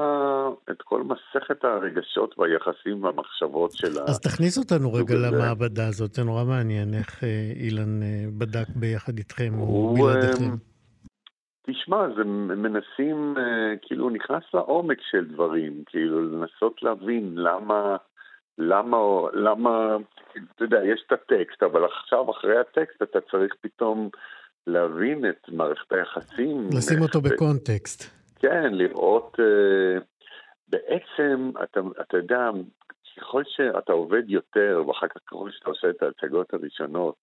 את 0.70 0.82
כל 0.82 1.02
מסכת 1.02 1.64
הרגשות 1.64 2.38
והיחסים 2.38 3.04
והמחשבות 3.04 3.72
של 3.72 3.98
ה... 3.98 4.04
אז 4.04 4.20
תכניס 4.20 4.58
אותנו 4.58 4.92
רגע 4.92 5.14
הזה. 5.14 5.26
למעבדה 5.26 5.86
הזאת, 5.88 6.14
זה 6.14 6.24
נורא 6.24 6.44
מעניין 6.44 6.94
איך 6.94 7.24
אה, 7.24 7.52
אילן 7.54 8.02
אה, 8.02 8.24
בדק 8.38 8.68
ביחד 8.76 9.18
איתכם 9.18 9.52
או 9.60 9.94
בלעדיכם. 9.94 10.44
אה, 10.44 10.56
תשמע, 11.66 12.06
זה 12.16 12.24
מנסים, 12.24 13.34
כאילו, 13.82 14.10
נכנס 14.10 14.42
לעומק 14.54 14.98
של 15.10 15.24
דברים, 15.32 15.82
כאילו, 15.86 16.22
לנסות 16.22 16.82
להבין 16.82 17.32
למה, 17.34 17.96
למה, 18.58 18.98
למה, 19.32 19.96
אתה 20.56 20.64
יודע, 20.64 20.84
יש 20.84 21.04
את 21.06 21.12
הטקסט, 21.12 21.62
אבל 21.62 21.84
עכשיו, 21.84 22.30
אחרי 22.30 22.60
הטקסט, 22.60 23.02
אתה 23.02 23.18
צריך 23.30 23.54
פתאום 23.60 24.08
להבין 24.66 25.24
את 25.28 25.48
מערכת 25.48 25.92
היחסים. 25.92 26.68
לשים 26.76 27.02
אותו 27.02 27.20
בקונטקסט. 27.20 28.19
כן, 28.40 28.74
לראות, 28.74 29.36
uh, 29.38 30.02
בעצם, 30.68 31.50
אתה, 31.62 31.80
אתה 32.00 32.16
יודע, 32.16 32.50
ככל 33.16 33.42
שאתה 33.44 33.92
עובד 33.92 34.30
יותר, 34.30 34.82
ואחר 34.86 35.08
כך 35.08 35.20
ככל 35.26 35.50
שאתה 35.50 35.70
עושה 35.70 35.90
את 35.90 36.02
ההצגות 36.02 36.54
הראשונות, 36.54 37.14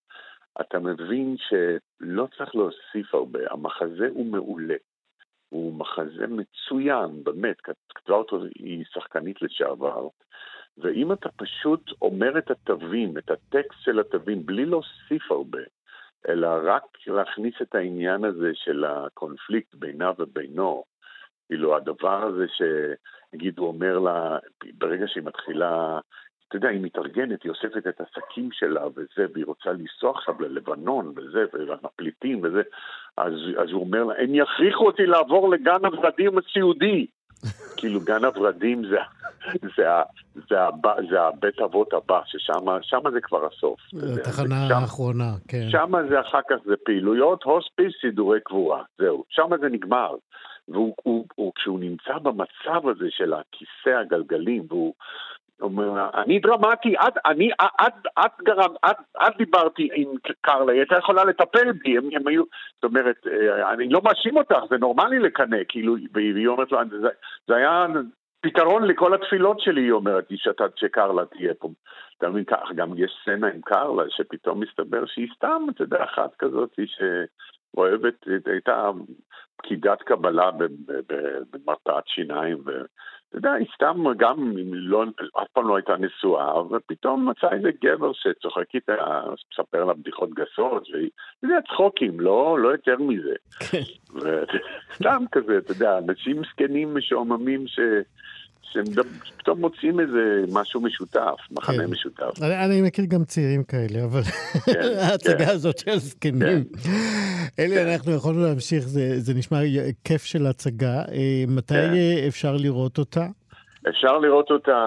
אתה 0.61 0.79
מבין 0.79 1.35
שלא 1.37 2.27
צריך 2.37 2.55
להוסיף 2.55 3.15
הרבה, 3.15 3.39
המחזה 3.49 4.07
הוא 4.13 4.25
מעולה. 4.25 4.75
הוא 5.49 5.73
מחזה 5.73 6.27
מצוין, 6.27 7.23
באמת, 7.23 7.55
כתבה 7.95 8.15
אותו, 8.15 8.43
היא 8.55 8.85
שחקנית 8.93 9.41
לשעבר, 9.41 10.07
ואם 10.77 11.13
אתה 11.13 11.29
פשוט 11.35 11.91
אומר 12.01 12.37
את 12.37 12.51
התווים, 12.51 13.17
את 13.17 13.31
הטקסט 13.31 13.81
של 13.81 13.99
התווים, 13.99 14.45
בלי 14.45 14.65
להוסיף 14.65 15.31
הרבה, 15.31 15.61
אלא 16.27 16.47
רק 16.63 16.83
להכניס 17.07 17.53
את 17.61 17.75
העניין 17.75 18.23
הזה 18.23 18.51
של 18.53 18.85
הקונפליקט 18.85 19.75
בינה 19.75 20.11
ובינו, 20.19 20.83
כאילו 21.47 21.75
הדבר 21.75 22.23
הזה 22.23 22.45
שנגיד 22.47 23.59
הוא 23.59 23.67
אומר 23.67 23.99
לה, 23.99 24.37
ברגע 24.77 25.05
שהיא 25.07 25.23
מתחילה, 25.23 25.99
אתה 26.47 26.55
יודע, 26.55 26.69
היא 26.69 26.81
מתארגנת, 26.81 27.43
היא 27.43 27.51
אוספת 27.51 27.87
את 27.87 28.01
השקים 28.01 28.49
שלה 28.51 28.87
וזה, 28.87 29.25
והיא 29.33 29.45
רוצה 29.45 29.69
לנסוע 29.69 30.11
עכשיו 30.11 30.41
ללבנון 30.41 31.13
וזה, 31.15 31.45
והפליטים 31.53 32.41
וזה, 32.43 32.61
אז, 33.17 33.33
אז 33.57 33.69
הוא 33.71 33.81
אומר 33.81 34.03
לה, 34.03 34.13
הם 34.17 34.35
יכריחו 34.35 34.85
אותי 34.85 35.05
לעבור 35.05 35.49
לגן 35.49 35.85
הוורדים 35.85 36.37
הסיעודי. 36.37 37.07
כאילו 37.77 37.99
גן 38.01 38.25
הוורדים 38.25 38.85
זה, 38.85 38.97
זה, 39.61 39.67
זה, 39.77 39.85
זה, 40.49 40.57
זה 41.09 41.21
הבית 41.21 41.59
אבות 41.59 41.93
הבא, 41.93 42.21
ששם 42.25 43.11
זה 43.11 43.21
כבר 43.21 43.45
הסוף. 43.45 43.79
התחנה 44.19 44.67
האחרונה, 44.67 45.31
כן. 45.47 45.69
שם 45.69 45.91
זה 46.09 46.19
אחר 46.19 46.39
כך 46.49 46.55
זה 46.65 46.73
פעילויות, 46.85 47.43
הוספיס, 47.43 47.93
סידורי 48.01 48.39
קבורה, 48.43 48.83
זהו. 48.97 49.23
שם 49.29 49.49
זה 49.61 49.69
נגמר. 49.69 50.15
וכשהוא 50.69 51.79
נמצא 51.79 52.17
במצב 52.17 52.87
הזה 52.87 53.05
של 53.09 53.33
הכיסא 53.33 53.89
הגלגלים, 53.99 54.63
והוא 54.69 54.93
אומר, 55.61 56.09
אני 56.13 56.39
דרמטי, 56.39 56.95
את, 57.07 57.13
אני, 57.25 57.49
את, 57.81 58.07
את 58.19 58.43
גרם, 58.43 58.75
את, 58.85 58.97
את 59.27 59.37
דיברתי 59.37 59.89
עם 59.93 60.07
קרלה, 60.41 60.71
היא 60.71 60.79
הייתה 60.79 60.97
יכולה 60.97 61.23
לטפל 61.23 61.71
בי, 61.71 61.97
הם, 61.97 62.09
הם 62.13 62.27
היו, 62.27 62.43
זאת 62.75 62.83
אומרת, 62.83 63.27
אה, 63.27 63.73
אני 63.73 63.89
לא 63.89 64.01
מאשים 64.03 64.37
אותך, 64.37 64.59
זה 64.69 64.77
נורמלי 64.77 65.19
לקנא, 65.19 65.57
כאילו, 65.67 65.95
והיא 66.13 66.47
אומרת 66.47 66.71
לו, 66.71 66.79
זה, 67.01 67.09
זה 67.47 67.55
היה 67.55 67.85
פתרון 68.41 68.83
לכל 68.83 69.13
התפילות 69.13 69.59
שלי, 69.59 69.81
היא 69.81 69.91
אומרת 69.91 70.31
לי, 70.31 70.37
שאתה, 70.37 70.63
שקרלה 70.75 71.25
תהיה 71.25 71.53
פה. 71.53 71.69
אתה 72.17 72.29
מבין, 72.29 72.43
כך, 72.43 72.71
גם 72.75 72.93
יש 72.97 73.11
סצנה 73.21 73.47
עם 73.47 73.61
קרלה, 73.61 74.03
שפתאום 74.09 74.59
מסתבר 74.59 75.05
שהיא 75.05 75.27
סתם, 75.35 75.65
אתה 75.69 75.83
יודע, 75.83 76.03
אחת 76.03 76.35
כזאת 76.39 76.79
שאוהבת, 76.85 78.25
הייתה 78.45 78.91
פקידת 79.57 80.01
קבלה 80.01 80.49
במרפאת 81.51 82.07
שיניים, 82.07 82.57
אתה 83.29 83.37
יודע, 83.37 83.51
היא 83.51 83.67
סתם 83.75 84.03
גם, 84.17 84.53
לא, 84.73 85.03
אף 85.41 85.47
פעם 85.53 85.67
לא 85.67 85.75
הייתה 85.75 85.95
נשואה, 85.99 86.61
ופתאום 86.65 87.29
מצאה 87.29 87.53
איזה 87.53 87.69
גבר 87.83 88.11
שצוחק 88.13 88.75
איתה, 88.75 88.95
מספר 89.51 89.83
לה 89.83 89.93
בדיחות 89.93 90.29
גסות, 90.33 90.87
והיא, 90.93 91.09
אתה 91.39 91.47
יודע, 91.47 91.57
צחוקים, 91.67 92.19
לא, 92.19 92.59
לא 92.59 92.69
יותר 92.69 92.95
מזה. 92.99 93.33
כן. 93.71 93.81
סתם 94.97 95.23
כזה, 95.31 95.57
אתה 95.57 95.71
יודע, 95.71 95.97
אנשים 95.97 96.41
זקנים 96.51 96.95
משועממים 96.95 97.67
ש... 97.67 97.79
שהם 98.71 98.83
פתאום 99.37 99.59
מוצאים 99.59 99.99
איזה 99.99 100.43
משהו 100.53 100.81
משותף, 100.81 101.35
מחנה 101.51 101.77
כן. 101.77 101.91
משותף. 101.91 102.41
אני, 102.41 102.65
אני 102.65 102.81
מכיר 102.81 103.05
גם 103.05 103.23
צעירים 103.23 103.63
כאלה, 103.63 104.03
אבל 104.03 104.21
כן, 104.65 104.81
ההצגה 105.09 105.45
כן. 105.45 105.51
הזאת 105.51 105.77
של 105.77 105.97
זקנים. 105.97 106.63
כן. 106.63 106.89
אלי, 107.59 107.75
כן. 107.75 107.87
אנחנו 107.87 108.11
יכולנו 108.11 108.43
להמשיך, 108.43 108.87
זה, 108.87 109.19
זה 109.19 109.33
נשמע 109.33 109.57
כיף 110.03 110.23
של 110.23 110.45
הצגה. 110.45 111.01
אה, 111.11 111.43
מתי 111.47 111.73
כן. 111.73 112.27
אפשר 112.27 112.57
לראות 112.57 112.97
אותה? 112.97 113.25
אפשר 113.89 114.17
לראות 114.17 114.51
אותה 114.51 114.77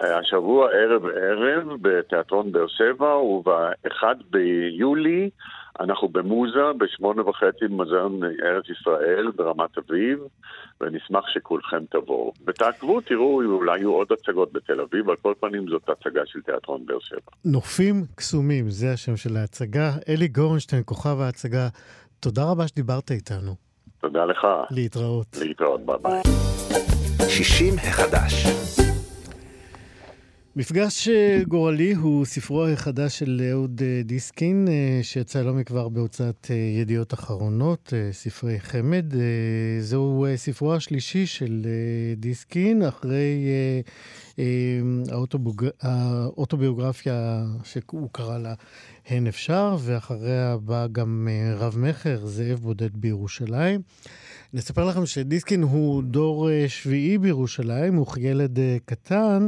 אה, 0.00 0.18
השבוע 0.18 0.68
ערב 0.70 1.02
ערב 1.06 1.68
בתיאטרון 1.82 2.52
באר 2.52 2.66
שבע, 2.68 3.16
וב-1 3.16 4.02
ביולי 4.30 5.30
אנחנו 5.80 6.08
במוזה, 6.08 6.72
בשמונה 6.78 7.28
וחצי 7.28 7.64
במוזיאון 7.68 8.20
ארץ 8.24 8.64
ישראל 8.70 9.30
ברמת 9.36 9.78
אביב, 9.78 10.18
ונשמח 10.80 11.24
שכולכם 11.34 11.84
תבואו. 11.90 12.32
ותעקבו, 12.46 13.00
תראו, 13.00 13.42
אולי 13.42 13.78
יהיו 13.78 13.92
עוד 13.92 14.12
הצגות 14.12 14.52
בתל 14.52 14.80
אביב, 14.80 15.10
על 15.10 15.16
כל 15.16 15.34
פנים 15.40 15.68
זאת 15.68 15.88
הצגה 15.88 16.22
של 16.26 16.40
תיאטרון 16.40 16.86
באר 16.86 16.98
שבע. 17.00 17.30
נופים 17.44 18.04
קסומים, 18.14 18.70
זה 18.70 18.92
השם 18.92 19.16
של 19.16 19.36
ההצגה. 19.36 19.90
אלי 20.08 20.28
גורנשטיין, 20.28 20.82
כוכב 20.86 21.20
ההצגה, 21.20 21.68
תודה 22.20 22.42
רבה 22.50 22.68
שדיברת 22.68 23.10
איתנו. 23.10 23.54
תודה 24.00 24.24
לך. 24.24 24.46
להתראות. 24.70 25.26
להתראות, 25.40 25.80
ביי 25.86 25.96
ביי. 26.02 26.22
60 27.28 27.74
החדש. 27.74 28.79
מפגש 30.56 31.08
אה, 31.08 31.42
גורלי 31.48 31.92
הוא 31.92 32.24
ספרו 32.24 32.66
החדש 32.66 33.18
של 33.18 33.42
אהוד 33.52 33.82
אה, 33.84 34.02
דיסקין, 34.04 34.68
אה, 34.68 35.00
שיצא 35.02 35.42
לא 35.42 35.54
מכבר 35.54 35.88
בהוצאת 35.88 36.50
ידיעות 36.80 37.14
אחרונות, 37.14 37.92
ספרי 38.12 38.60
חמד. 38.60 39.06
זהו 39.80 40.26
ספרו 40.36 40.74
השלישי 40.74 41.26
של 41.26 41.66
דיסקין, 42.16 42.82
אחרי 42.82 43.46
האוטוביוגרפיה 45.82 47.44
שהוא 47.64 48.08
קרא 48.12 48.38
לה 48.38 48.54
הן 49.08 49.26
אפשר, 49.26 49.76
ואחריה 49.80 50.56
בא 50.56 50.86
גם 50.92 51.28
רב-מכר, 51.56 52.26
זאב 52.26 52.58
בודד 52.58 52.96
בירושלים. 52.96 53.80
נספר 54.54 54.84
לכם 54.84 55.06
שדיסקין 55.06 55.62
הוא 55.62 56.02
דור 56.02 56.48
שביעי 56.68 57.18
בירושלים, 57.18 57.94
הוא 57.94 58.06
ילד 58.18 58.58
קטן. 58.84 59.46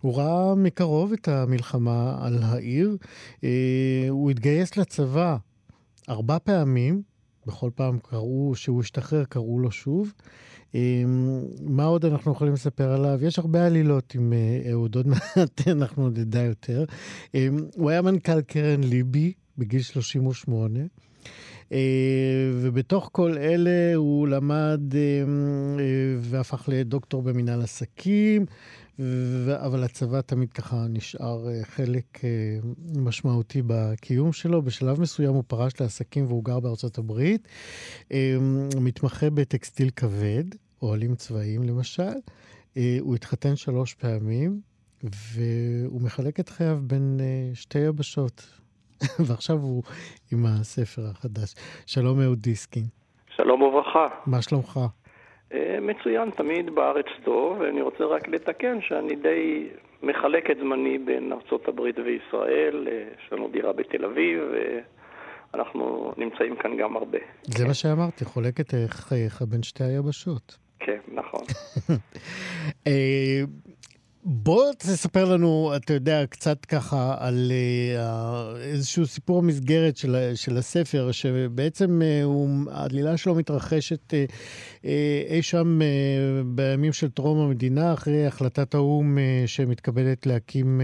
הוא 0.00 0.16
ראה 0.16 0.54
מקרוב 0.54 1.12
את 1.12 1.28
המלחמה 1.28 2.16
על 2.20 2.38
העיר. 2.42 2.96
אה, 3.44 4.06
הוא 4.08 4.30
התגייס 4.30 4.76
לצבא 4.76 5.36
ארבע 6.08 6.38
פעמים, 6.38 7.02
בכל 7.46 7.70
פעם 7.74 7.98
קראו, 7.98 8.52
שהוא 8.54 8.80
השתחרר, 8.80 9.24
קראו 9.24 9.58
לו 9.58 9.70
שוב. 9.70 10.12
אה, 10.74 11.02
מה 11.62 11.84
עוד 11.84 12.04
אנחנו 12.04 12.32
יכולים 12.32 12.54
לספר 12.54 12.92
עליו? 12.92 13.24
יש 13.24 13.38
הרבה 13.38 13.66
עלילות 13.66 14.14
עם 14.14 14.32
אה, 14.32 14.70
אהוד, 14.70 14.94
עוד 14.94 15.06
מעט 15.12 15.68
אנחנו 15.68 16.08
נדע 16.08 16.42
יותר. 16.42 16.84
הוא 17.74 17.90
היה 17.90 18.02
מנכ"ל 18.02 18.40
קרן 18.40 18.80
ליבי 18.84 19.32
בגיל 19.58 19.82
38. 19.82 20.80
Uh, 21.68 21.70
ובתוך 22.54 23.08
כל 23.12 23.38
אלה 23.38 23.94
הוא 23.94 24.28
למד 24.28 24.80
uh, 24.90 24.94
uh, 24.94 25.80
והפך 26.20 26.68
לדוקטור 26.68 27.22
במנהל 27.22 27.62
עסקים, 27.62 28.46
אבל 29.66 29.84
הצבא 29.84 30.20
תמיד 30.20 30.52
ככה 30.52 30.76
נשאר 30.88 31.48
אה, 31.48 31.64
חלק 31.64 32.24
אה, 32.24 32.30
משמעותי 32.96 33.62
בקיום 33.66 34.32
שלו. 34.32 34.62
בשלב 34.62 35.00
מסוים 35.00 35.34
הוא 35.34 35.44
פרש 35.46 35.80
לעסקים 35.80 36.26
והוא 36.26 36.44
גר 36.44 36.60
בארצות 36.60 36.98
הברית. 36.98 37.48
אה, 38.12 38.36
מתמחה 38.80 39.30
בטקסטיל 39.30 39.90
כבד, 39.96 40.44
אוהלים 40.82 41.14
צבאיים 41.14 41.62
למשל. 41.62 42.12
הוא 43.00 43.14
התחתן 43.14 43.56
שלוש 43.56 43.94
פעמים, 43.94 44.60
והוא 45.02 46.00
מחלק 46.02 46.40
את 46.40 46.48
חייו 46.48 46.78
בין 46.82 47.20
שתי 47.54 47.78
יבשות. 47.78 48.46
ועכשיו 49.26 49.56
הוא 49.56 49.82
עם 50.32 50.46
הספר 50.46 51.06
החדש. 51.06 51.54
שלום 51.86 52.20
אהוד 52.20 52.38
דיסקין. 52.38 52.84
שלום 53.36 53.62
וברכה. 53.62 54.06
מה 54.26 54.42
שלומך? 54.42 54.80
אה, 55.54 55.78
מצוין, 55.80 56.30
תמיד 56.30 56.74
בארץ 56.74 57.06
טוב, 57.24 57.58
ואני 57.60 57.82
רוצה 57.82 58.04
רק 58.04 58.28
לתקן 58.28 58.78
שאני 58.80 59.16
די 59.16 59.68
מחלק 60.02 60.50
את 60.50 60.56
זמני 60.56 60.98
בין 60.98 61.32
הברית 61.68 61.96
וישראל, 61.98 62.88
אה, 62.90 63.04
יש 63.18 63.32
לנו 63.32 63.48
דירה 63.48 63.72
בתל 63.72 64.04
אביב, 64.04 64.42
ואנחנו 65.52 66.12
נמצאים 66.16 66.56
כאן 66.56 66.76
גם 66.76 66.96
הרבה. 66.96 67.18
זה 67.42 67.62
כן. 67.62 67.68
מה 67.68 67.74
שאמרתי, 67.74 68.24
חולק 68.24 68.60
את 68.60 68.74
חייך 68.88 69.42
בין 69.42 69.62
שתי 69.62 69.84
היבשות. 69.84 70.58
כן, 70.78 70.98
נכון. 71.12 71.40
אה, 74.28 74.32
בוא 74.32 74.72
תספר 74.78 75.24
לנו, 75.24 75.72
אתה 75.76 75.92
יודע, 75.92 76.26
קצת 76.26 76.64
ככה 76.64 77.16
על 77.18 77.52
uh, 77.52 78.56
איזשהו 78.58 79.06
סיפור 79.06 79.38
המסגרת 79.38 79.96
של, 79.96 80.32
של 80.34 80.56
הספר, 80.56 81.12
שבעצם 81.12 82.02
הוא, 82.24 82.50
העלילה 82.70 83.16
שלו 83.16 83.34
מתרחשת 83.34 84.12
uh, 84.12 84.86
אי 85.30 85.42
שם 85.42 85.80
בימים 86.46 86.92
של 86.92 87.10
טרום 87.10 87.38
המדינה, 87.38 87.92
אחרי 87.94 88.26
החלטת 88.26 88.74
האו"ם 88.74 89.18
שמתכבדת 89.46 90.26
להקים 90.26 90.80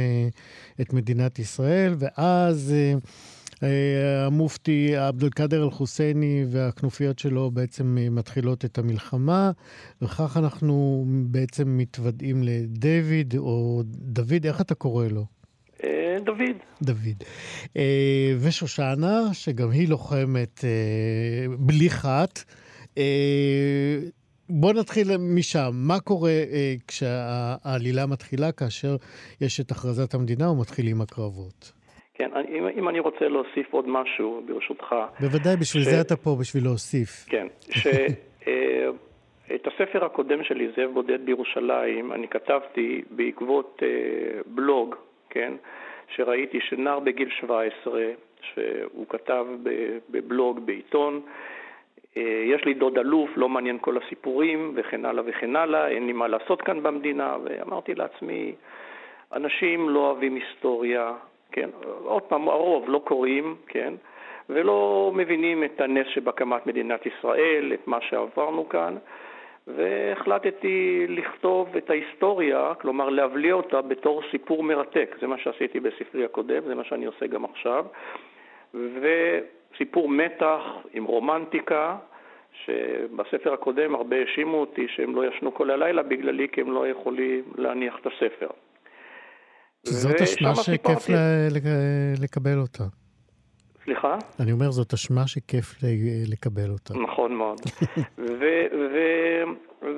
את 0.80 0.92
מדינת 0.92 1.38
ישראל, 1.38 1.94
ואז... 1.98 2.74
אה, 3.64 4.26
המופתי 4.26 4.96
עבד 4.96 5.22
אל-קאדר 5.24 5.64
אל-חוסייני 5.64 6.44
והכנופיות 6.50 7.18
שלו 7.18 7.50
בעצם 7.50 7.98
אה, 8.00 8.10
מתחילות 8.10 8.64
את 8.64 8.78
המלחמה, 8.78 9.50
וכך 10.02 10.36
אנחנו 10.36 11.04
בעצם 11.08 11.78
מתוודעים 11.78 12.42
לדיוויד, 12.42 13.34
או 13.36 13.82
דוד, 13.86 14.46
איך 14.46 14.60
אתה 14.60 14.74
קורא 14.74 15.06
לו? 15.06 15.24
אה, 15.84 16.16
דוד. 16.24 16.56
דוד. 16.82 17.24
ושושנה, 18.40 19.20
שגם 19.32 19.70
היא 19.70 19.88
לוחמת 19.88 20.64
בלי 21.58 21.90
חת. 21.90 22.44
בוא 24.48 24.72
נתחיל 24.72 25.16
משם. 25.16 25.70
מה 25.74 26.00
קורה 26.00 26.42
כשהעלילה 26.88 28.06
מתחילה, 28.06 28.52
כאשר 28.52 28.96
יש 29.40 29.60
את 29.60 29.70
הכרזת 29.70 30.14
המדינה 30.14 30.50
ומתחילים 30.50 31.00
הקרבות? 31.00 31.72
כן, 32.14 32.30
אם, 32.48 32.68
אם 32.68 32.88
אני 32.88 33.00
רוצה 33.00 33.28
להוסיף 33.28 33.72
עוד 33.72 33.88
משהו, 33.88 34.42
ברשותך. 34.46 34.94
בוודאי, 35.20 35.56
בשביל 35.56 35.82
ש... 35.82 35.86
זה 35.86 36.00
אתה 36.00 36.16
פה, 36.16 36.36
בשביל 36.40 36.64
להוסיף. 36.64 37.26
כן, 37.28 37.46
ש... 37.80 37.86
אה, 38.46 38.88
את 39.54 39.66
הספר 39.66 40.04
הקודם 40.04 40.44
שלי, 40.44 40.68
זאב 40.76 40.90
בודד 40.90 41.24
בירושלים, 41.24 42.12
אני 42.12 42.28
כתבתי 42.28 43.02
בעקבות 43.10 43.82
אה, 43.82 44.40
בלוג, 44.46 44.94
כן, 45.30 45.52
שראיתי 46.08 46.58
שנער 46.60 47.00
בגיל 47.00 47.28
17, 47.40 48.00
שהוא 48.40 49.06
כתב 49.08 49.46
בבלוג 50.10 50.60
בעיתון, 50.66 51.20
אה, 52.16 52.44
יש 52.46 52.64
לי 52.64 52.74
דוד 52.74 52.98
אלוף, 52.98 53.30
לא 53.36 53.48
מעניין 53.48 53.78
כל 53.80 53.98
הסיפורים, 53.98 54.72
וכן 54.76 55.04
הלאה 55.04 55.24
וכן 55.26 55.56
הלאה, 55.56 55.88
אין 55.88 56.06
לי 56.06 56.12
מה 56.12 56.28
לעשות 56.28 56.62
כאן 56.62 56.82
במדינה, 56.82 57.36
ואמרתי 57.44 57.94
לעצמי, 57.94 58.54
אנשים 59.32 59.88
לא 59.88 60.00
אוהבים 60.00 60.34
היסטוריה, 60.34 61.12
כן, 61.54 61.70
עוד 62.04 62.22
פעם, 62.22 62.48
הרוב 62.48 62.84
לא 62.88 62.98
קוראים, 62.98 63.56
כן, 63.66 63.94
ולא 64.48 65.12
מבינים 65.14 65.64
את 65.64 65.80
הנס 65.80 66.06
שבהקמת 66.06 66.66
מדינת 66.66 67.06
ישראל, 67.06 67.72
את 67.74 67.88
מה 67.88 68.00
שעברנו 68.00 68.68
כאן, 68.68 68.96
והחלטתי 69.66 71.06
לכתוב 71.08 71.76
את 71.76 71.90
ההיסטוריה, 71.90 72.72
כלומר 72.80 73.08
להבליע 73.08 73.54
אותה 73.54 73.82
בתור 73.82 74.22
סיפור 74.30 74.62
מרתק. 74.62 75.16
זה 75.20 75.26
מה 75.26 75.38
שעשיתי 75.38 75.80
בספרי 75.80 76.24
הקודם, 76.24 76.62
זה 76.66 76.74
מה 76.74 76.84
שאני 76.84 77.06
עושה 77.06 77.26
גם 77.26 77.44
עכשיו. 77.44 77.84
וסיפור 78.74 80.08
מתח 80.08 80.60
עם 80.92 81.04
רומנטיקה, 81.04 81.96
שבספר 82.64 83.52
הקודם 83.52 83.94
הרבה 83.94 84.16
האשימו 84.16 84.60
אותי 84.60 84.88
שהם 84.88 85.16
לא 85.16 85.26
ישנו 85.26 85.54
כל 85.54 85.70
הלילה 85.70 86.02
בגללי 86.02 86.48
כי 86.48 86.60
הם 86.60 86.72
לא 86.72 86.88
יכולים 86.88 87.42
להניח 87.58 87.98
את 88.00 88.06
הספר. 88.06 88.48
זאת 89.84 90.20
אשמה 90.20 90.54
שכיף 90.54 91.06
לקבל 92.22 92.58
אותה. 92.58 92.84
סליחה? 93.84 94.18
אני 94.40 94.52
אומר, 94.52 94.70
זאת 94.70 94.92
אשמה 94.92 95.26
שכיף 95.26 95.74
לקבל 96.32 96.70
אותה. 96.70 96.94
נכון 96.94 97.34
מאוד. 97.34 97.60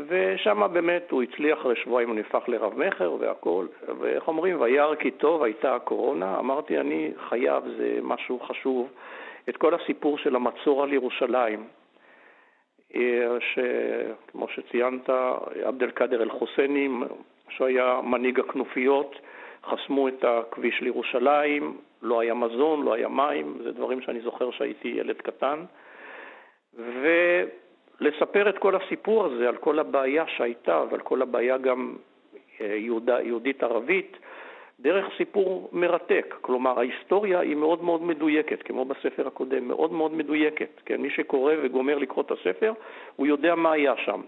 ושם 0.08 0.62
באמת 0.72 1.10
הוא 1.10 1.22
הצליח, 1.22 1.58
אחרי 1.58 1.76
שבועיים 1.76 2.08
הוא 2.08 2.16
נהפך 2.16 2.48
לרב 2.48 2.78
מכר 2.78 3.16
והכול, 3.20 3.68
ואיך 4.00 4.28
אומרים, 4.28 4.60
וירא 4.60 4.94
כי 4.94 5.10
טוב 5.10 5.42
הייתה 5.42 5.74
הקורונה, 5.74 6.38
אמרתי 6.38 6.78
אני 6.78 7.10
חייב, 7.28 7.64
זה 7.78 7.98
משהו 8.02 8.40
חשוב, 8.40 8.88
את 9.48 9.56
כל 9.56 9.74
הסיפור 9.74 10.18
של 10.18 10.36
המצור 10.36 10.82
על 10.82 10.92
ירושלים, 10.92 11.66
שכמו 13.40 14.48
שציינת, 14.48 15.10
עבד 15.64 15.82
אל-קאדר 15.82 16.22
אל-חוסייני, 16.22 16.88
שהוא 17.48 17.66
היה 17.66 18.00
מנהיג 18.04 18.40
הכנופיות, 18.40 19.16
חסמו 19.66 20.08
את 20.08 20.24
הכביש 20.24 20.80
לירושלים, 20.80 21.76
לא 22.02 22.20
היה 22.20 22.34
מזון, 22.34 22.82
לא 22.82 22.94
היה 22.94 23.08
מים, 23.08 23.58
זה 23.62 23.72
דברים 23.72 24.00
שאני 24.00 24.20
זוכר 24.20 24.50
שהייתי 24.50 24.88
ילד 24.88 25.16
קטן. 25.16 25.64
ולספר 28.00 28.48
את 28.48 28.58
כל 28.58 28.76
הסיפור 28.76 29.24
הזה 29.24 29.48
על 29.48 29.56
כל 29.56 29.78
הבעיה 29.78 30.24
שהייתה 30.26 30.82
ועל 30.90 31.00
כל 31.00 31.22
הבעיה 31.22 31.58
גם 31.58 31.96
אה, 32.60 32.76
יהודית-ערבית, 33.22 34.16
דרך 34.80 35.06
סיפור 35.16 35.68
מרתק. 35.72 36.34
כלומר, 36.40 36.78
ההיסטוריה 36.78 37.40
היא 37.40 37.56
מאוד 37.56 37.84
מאוד 37.84 38.02
מדויקת, 38.02 38.62
כמו 38.62 38.84
בספר 38.84 39.26
הקודם, 39.26 39.68
מאוד 39.68 39.92
מאוד 39.92 40.14
מדויקת. 40.14 40.80
כן, 40.84 41.00
מי 41.00 41.10
שקורא 41.10 41.54
וגומר 41.62 41.98
לקרוא 41.98 42.24
את 42.24 42.30
הספר, 42.30 42.72
הוא 43.16 43.26
יודע 43.26 43.54
מה 43.54 43.72
היה 43.72 43.94
שם. 43.96 44.20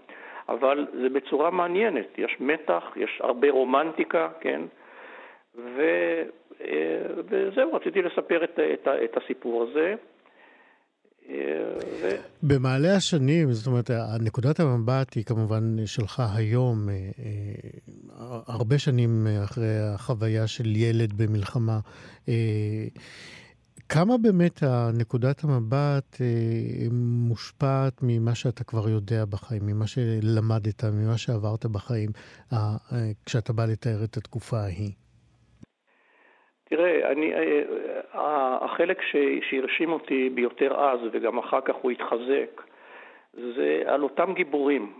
אבל 0.49 0.87
זה 0.93 1.09
בצורה 1.09 1.49
מעניינת, 1.49 2.17
יש 2.17 2.37
מתח, 2.39 2.83
יש 2.95 3.21
הרבה 3.23 3.51
רומנטיקה, 3.51 4.29
כן? 4.39 4.61
ו, 5.55 5.81
אה, 6.61 7.21
וזהו, 7.29 7.73
רציתי 7.73 8.01
לספר 8.01 8.43
את, 8.43 8.59
את, 8.73 8.87
את 9.03 9.17
הסיפור 9.23 9.63
הזה. 9.63 9.95
ו... 12.01 12.09
במעלה 12.43 12.95
השנים, 12.95 13.51
זאת 13.51 13.67
אומרת, 13.67 13.91
נקודת 14.21 14.59
המבט 14.59 15.13
היא 15.13 15.25
כמובן 15.25 15.85
שלך 15.85 16.23
היום, 16.35 16.89
אה, 16.89 16.93
אה, 16.95 18.39
הרבה 18.47 18.79
שנים 18.79 19.27
אחרי 19.43 19.79
החוויה 19.93 20.47
של 20.47 20.75
ילד 20.75 21.13
במלחמה. 21.13 21.79
כמה 23.89 24.17
באמת 24.17 24.63
נקודת 24.93 25.43
המבט 25.43 26.17
מושפעת 26.91 27.93
ממה 28.01 28.35
שאתה 28.35 28.63
כבר 28.63 28.89
יודע 28.89 29.25
בחיים, 29.25 29.65
ממה 29.65 29.87
שלמדת, 29.87 30.83
ממה 30.83 31.17
שעברת 31.17 31.65
בחיים, 31.65 32.09
כשאתה 33.25 33.53
בא 33.53 33.65
לתאר 33.65 34.03
את 34.03 34.17
התקופה 34.17 34.59
ההיא? 34.59 34.91
תראה, 36.69 37.11
אני, 37.11 37.33
אה, 37.33 37.61
אה, 38.15 38.57
החלק 38.61 39.01
שהרשים 39.41 39.91
אותי 39.91 40.29
ביותר 40.29 40.73
אז, 40.79 40.99
וגם 41.11 41.37
אחר 41.37 41.61
כך 41.61 41.75
הוא 41.75 41.91
התחזק, 41.91 42.61
זה 43.33 43.83
על 43.85 44.03
אותם 44.03 44.33
גיבורים, 44.33 44.93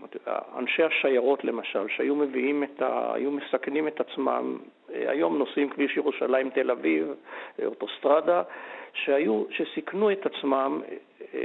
אנשי 0.57 0.83
השיירות 0.83 1.43
למשל, 1.43 1.87
שהיו 1.87 2.15
מביאים 2.15 2.63
את 2.63 2.81
ה... 2.81 3.13
היו 3.13 3.31
מסכנים 3.31 3.87
את 3.87 3.99
עצמם, 3.99 4.57
אה, 4.93 5.11
היום 5.11 5.37
נוסעים 5.37 5.69
כביש 5.69 5.97
ירושלים 5.97 6.49
תל 6.49 6.71
אביב, 6.71 7.13
אוטוסטרדה, 7.65 8.43
שהיו, 8.93 9.43
שסיכנו 9.49 10.11
את 10.11 10.25
עצמם, 10.25 10.81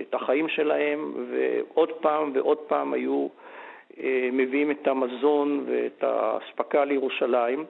את 0.00 0.14
החיים 0.14 0.48
שלהם, 0.48 1.12
ועוד 1.30 1.92
פעם 1.92 2.30
ועוד 2.34 2.58
פעם 2.58 2.92
היו 2.92 3.28
מביאים 4.32 4.70
את 4.70 4.88
המזון 4.88 5.64
ואת 5.66 6.04
האספקה 6.04 6.84
לירושלים, 6.84 7.64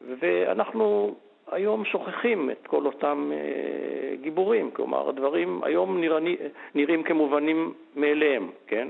ואנחנו 0.00 1.14
היום 1.52 1.84
שוכחים 1.84 2.50
את 2.50 2.66
כל 2.66 2.86
אותם 2.86 3.30
אה, 3.32 4.16
גיבורים, 4.16 4.70
כלומר 4.70 5.08
הדברים 5.08 5.64
היום 5.64 6.00
נראים, 6.00 6.36
נראים 6.74 7.02
כמובנים 7.02 7.72
מאליהם, 7.96 8.50
כן? 8.66 8.88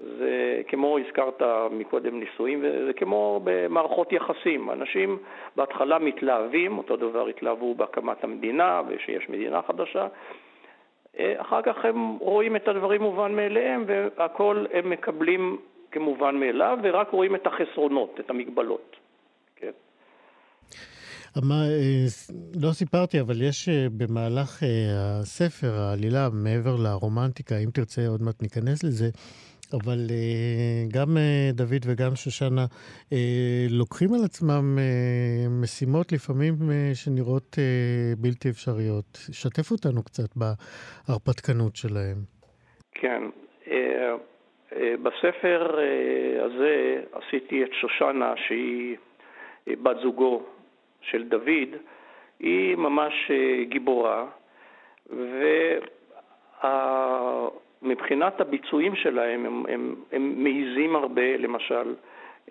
זה 0.00 0.62
כמו, 0.68 0.98
הזכרת 0.98 1.42
מקודם 1.70 2.20
נישואים, 2.20 2.60
זה 2.86 2.92
כמו 2.96 3.40
במערכות 3.44 4.12
יחסים. 4.12 4.70
אנשים 4.70 5.18
בהתחלה 5.56 5.98
מתלהבים, 5.98 6.78
אותו 6.78 6.96
דבר 6.96 7.26
התלהבו 7.26 7.74
בהקמת 7.74 8.24
המדינה 8.24 8.82
ושיש 8.88 9.28
מדינה 9.28 9.62
חדשה. 9.62 10.06
אה, 11.18 11.34
אחר 11.36 11.62
כך 11.62 11.84
הם 11.84 12.16
רואים 12.20 12.56
את 12.56 12.68
הדברים 12.68 13.02
מובן 13.02 13.36
מאליהם 13.36 13.84
והכל 13.86 14.64
הם 14.72 14.90
מקבלים 14.90 15.56
כמובן 15.90 16.36
מאליו 16.36 16.78
ורק 16.82 17.10
רואים 17.10 17.34
את 17.34 17.46
החסרונות, 17.46 18.20
את 18.20 18.30
המגבלות. 18.30 18.96
מה, 21.42 21.54
אה, 21.54 22.06
לא 22.62 22.72
סיפרתי, 22.72 23.20
אבל 23.20 23.42
יש 23.42 23.68
אה, 23.68 23.86
במהלך 23.98 24.62
אה, 24.62 24.68
הספר, 25.20 25.72
העלילה, 25.74 26.28
מעבר 26.44 26.76
לרומנטיקה, 26.84 27.54
אם 27.64 27.70
תרצה, 27.74 28.02
עוד 28.08 28.22
מעט 28.22 28.42
ניכנס 28.42 28.84
לזה, 28.84 29.08
אבל 29.78 29.98
גם 30.94 31.08
דוד 31.52 31.82
וגם 31.86 32.14
שושנה 32.14 32.64
לוקחים 33.70 34.08
על 34.14 34.24
עצמם 34.24 34.78
משימות 35.62 36.12
לפעמים 36.12 36.54
שנראות 36.94 37.58
בלתי 38.18 38.48
אפשריות. 38.48 39.18
שתף 39.32 39.70
אותנו 39.70 40.02
קצת 40.02 40.30
בהרפתקנות 40.36 41.76
שלהם. 41.76 42.18
כן. 42.92 43.22
בספר 45.02 45.78
הזה 46.44 47.02
עשיתי 47.12 47.64
את 47.64 47.70
שושנה, 47.80 48.34
שהיא 48.46 48.96
בת 49.66 49.96
זוגו 50.02 50.42
של 51.10 51.24
דוד, 51.28 51.76
היא 52.40 52.76
ממש 52.76 53.30
אה, 53.30 53.64
גיבורה, 53.64 54.26
ומבחינת 57.82 58.40
הביצועים 58.40 58.96
שלהם 58.96 59.46
הם, 59.46 59.64
הם, 59.68 59.94
הם 60.12 60.44
מעיזים 60.44 60.96
הרבה, 60.96 61.36
למשל, 61.36 61.94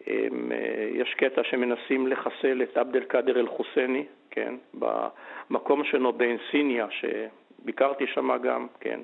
הם, 0.07 0.51
אה, 0.51 0.89
יש 0.91 1.13
קטע 1.13 1.43
שמנסים 1.43 2.07
לחסל 2.07 2.61
את 2.63 2.77
עבד 2.77 2.95
אל-קאדר 2.95 3.39
אל-חוסייני, 3.39 4.05
כן, 4.31 4.55
במקום 4.73 5.83
שלו 5.83 6.13
באנסיניה, 6.13 6.87
שביקרתי 6.89 8.07
שם 8.07 8.37
גם, 8.37 8.67
כן, 8.79 8.99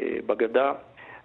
אה, 0.00 0.16
בגדה. 0.26 0.72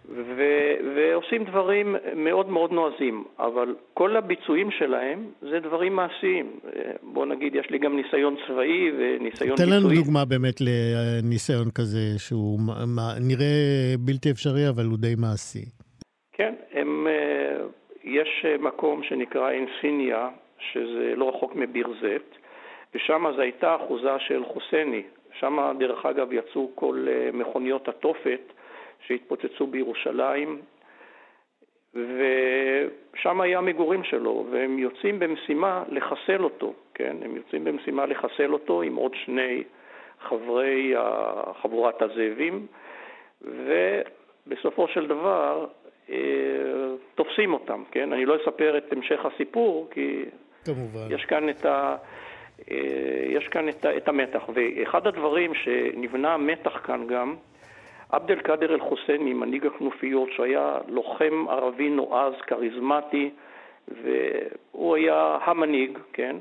ו- 0.09 0.75
ועושים 0.95 1.43
דברים 1.43 1.95
מאוד 2.15 2.49
מאוד 2.49 2.71
נועזים, 2.71 3.23
אבל 3.39 3.75
כל 3.93 4.15
הביצועים 4.15 4.71
שלהם 4.71 5.25
זה 5.41 5.59
דברים 5.59 5.95
מעשיים. 5.95 6.59
בוא 7.03 7.25
נגיד, 7.25 7.55
יש 7.55 7.69
לי 7.69 7.77
גם 7.77 7.95
ניסיון 7.95 8.35
צבאי 8.47 8.91
וניסיון 8.91 9.55
ביצועי. 9.55 9.69
תן 9.69 9.75
לנו 9.75 9.95
דוגמה 9.95 10.25
באמת 10.25 10.55
לניסיון 10.61 11.71
כזה 11.75 11.99
שהוא 12.17 12.59
נראה 13.21 13.95
בלתי 13.99 14.31
אפשרי, 14.31 14.69
אבל 14.69 14.85
הוא 14.85 14.97
די 14.97 15.15
מעשי. 15.17 15.65
כן, 16.33 16.53
הם, 16.71 17.07
אה, 17.07 17.65
יש 18.03 18.45
מקום 18.59 19.03
שנקרא 19.03 19.51
אינסיניה, 19.51 20.29
שזה 20.59 21.13
לא 21.15 21.29
רחוק 21.29 21.55
מביר 21.55 21.87
זית, 22.01 22.37
ושם 22.95 23.25
זו 23.35 23.41
הייתה 23.41 23.75
אחוזה 23.75 24.19
של 24.19 24.43
חוסייני. 24.53 25.03
שם, 25.39 25.75
דרך 25.79 26.05
אגב, 26.05 26.33
יצאו 26.33 26.71
כל 26.75 27.05
אה, 27.09 27.29
מכוניות 27.33 27.87
התופת. 27.87 28.53
שהתפוצצו 29.07 29.67
בירושלים, 29.67 30.61
ושם 31.93 33.41
היה 33.41 33.57
המגורים 33.57 34.03
שלו, 34.03 34.45
והם 34.51 34.79
יוצאים 34.79 35.19
במשימה 35.19 35.83
לחסל 35.89 36.43
אותו, 36.43 36.73
כן? 36.93 37.15
הם 37.21 37.35
יוצאים 37.35 37.63
במשימה 37.63 38.05
לחסל 38.05 38.53
אותו 38.53 38.81
עם 38.81 38.95
עוד 38.95 39.11
שני 39.25 39.63
חברי 40.19 40.93
חבורת 41.61 42.01
הזאבים, 42.01 42.67
ובסופו 43.41 44.87
של 44.87 45.07
דבר 45.07 45.67
אה, 46.09 46.15
תופסים 47.15 47.53
אותם, 47.53 47.83
כן? 47.91 48.13
אני 48.13 48.25
לא 48.25 48.35
אספר 48.35 48.77
את 48.77 48.93
המשך 48.93 49.25
הסיפור, 49.25 49.87
כי 49.91 50.25
כמובן. 50.65 51.07
יש 51.09 51.25
כאן 51.25 51.49
את 51.49 51.65
ה... 51.65 51.95
אה, 52.71 53.25
יש 53.27 53.47
כאן 53.47 53.69
את, 53.69 53.85
את 53.85 54.07
המתח, 54.07 54.43
ואחד 54.53 55.07
הדברים 55.07 55.53
שנבנה 55.53 56.37
מתח 56.37 56.81
כאן 56.83 57.07
גם, 57.07 57.35
עבד 58.13 58.31
אל-קאדר 58.31 58.73
אל-חוסייני, 58.73 59.33
מנהיג 59.33 59.65
הכנופיות, 59.65 60.29
שהיה 60.31 60.77
לוחם 60.87 61.45
ערבי 61.49 61.89
נועז, 61.89 62.33
כריזמטי, 62.47 63.29
והוא 63.87 64.95
היה 64.95 65.37
המנהיג, 65.45 65.99
כן? 66.13 66.35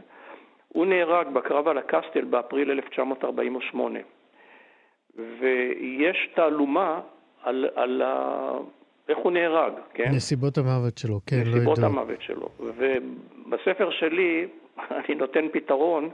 הוא 0.68 0.86
נהרג 0.86 1.28
בקרב 1.28 1.68
על 1.68 1.78
הקסטל 1.78 2.24
באפריל 2.24 2.70
1948. 2.70 3.98
ויש 5.16 6.30
תעלומה 6.34 7.00
על, 7.42 7.68
על 7.74 8.02
ה... 8.02 8.50
איך 9.08 9.18
הוא 9.18 9.32
נהרג, 9.32 9.72
כן? 9.94 10.10
נסיבות 10.14 10.58
המוות 10.58 10.98
שלו, 10.98 11.20
כן, 11.26 11.36
לא 11.36 11.42
ידעו. 11.42 11.56
נסיבות 11.56 11.78
המוות 11.78 12.22
שלו. 12.22 12.48
ובספר 12.60 13.90
שלי 13.90 14.46
אני 15.06 15.14
נותן 15.14 15.48
פתרון 15.52 16.10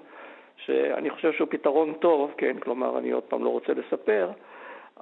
שאני 0.56 1.10
חושב 1.10 1.32
שהוא 1.32 1.48
פתרון 1.50 1.92
טוב, 1.92 2.34
כן? 2.36 2.56
כלומר, 2.58 2.98
אני 2.98 3.10
עוד 3.10 3.22
פעם 3.22 3.44
לא 3.44 3.48
רוצה 3.48 3.72
לספר, 3.72 4.30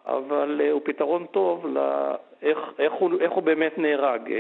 אבל 0.07 0.61
uh, 0.61 0.73
הוא 0.73 0.81
פתרון 0.85 1.27
טוב 1.31 1.67
לאיך 1.67 2.59
איך 2.79 2.93
הוא, 2.93 3.21
איך 3.21 3.33
הוא 3.33 3.43
באמת 3.43 3.79
נהרג, 3.79 4.21
uh, 4.27 4.31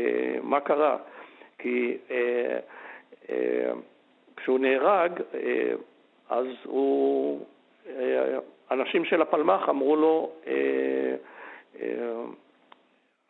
מה 0.42 0.60
קרה. 0.60 0.96
כי 1.58 1.96
uh, 2.08 3.32
כשהוא 4.36 4.58
נהרג, 4.58 5.12
אז 6.30 6.46
הוא, 6.64 7.40
אנשים 8.70 9.04
של 9.04 9.22
הפלמ"ח 9.22 9.68
אמרו 9.68 9.96
לו, 9.96 10.30
uh, 10.44 10.48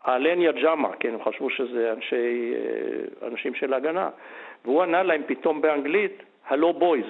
העלניה 0.07 0.53
ג'אמה, 0.53 0.93
כן, 1.01 1.15
הם 1.15 1.25
חשבו 1.25 1.51
שזה 1.51 1.93
אנשי, 1.93 2.55
אה, 2.55 3.29
אנשים 3.29 3.55
של 3.55 3.73
ההגנה, 3.73 4.11
והוא 4.65 4.83
ענה 4.83 5.03
להם 5.03 5.23
פתאום 5.27 5.61
באנגלית, 5.61 6.23
הלו 6.47 6.73
בויז, 6.73 7.07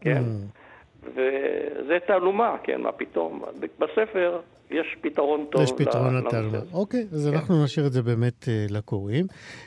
כן? 0.00 0.16
Mm. 0.16 0.61
וזה 1.02 1.98
תעלומה, 2.06 2.56
כן, 2.62 2.80
מה 2.80 2.92
פתאום. 2.92 3.42
בספר 3.78 4.40
יש 4.70 4.96
פתרון 5.00 5.46
טוב. 5.50 5.62
יש 5.62 5.72
פתרון 5.72 6.16
לתעלומה. 6.16 6.58
אוקיי, 6.72 7.00
אז 7.12 7.28
כן. 7.28 7.36
אנחנו 7.36 7.64
נשאיר 7.64 7.86
את 7.86 7.92
זה 7.92 8.02
באמת 8.02 8.44
uh, 8.44 8.72
לקוראים. 8.74 9.26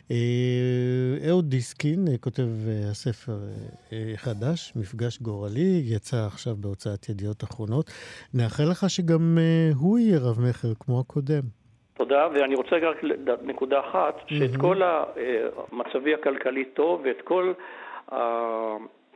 Uh, 0.10 0.13
אהוד 1.30 1.50
דיסקין 1.50 2.06
uh, 2.08 2.17
כותב 2.21 2.41
uh, 2.41 2.91
הספר 2.91 3.38
uh, 3.89 3.93
חדש, 4.15 4.74
מפגש 4.76 5.21
גורלי, 5.21 5.82
יצא 5.84 6.17
עכשיו 6.26 6.56
בהוצאת 6.56 7.10
ידיעות 7.10 7.43
אחרונות. 7.43 7.91
נאחל 8.34 8.63
לך 8.71 8.89
שגם 8.89 9.38
uh, 9.38 9.78
הוא 9.78 10.00
יהיה 10.00 10.19
רב-מכר 10.19 10.74
כמו 10.80 11.00
הקודם. 11.00 11.43
תודה, 11.98 12.28
ואני 12.34 12.56
רוצה 12.56 12.76
רק 12.76 12.98
נקודה 13.43 13.80
אחת, 13.80 14.15
שאת 14.28 14.56
כל 14.62 14.82
מצבי 15.71 16.13
הכלכלי 16.13 16.65
טוב 16.65 17.02
ואת 17.06 17.21
כל 17.24 17.54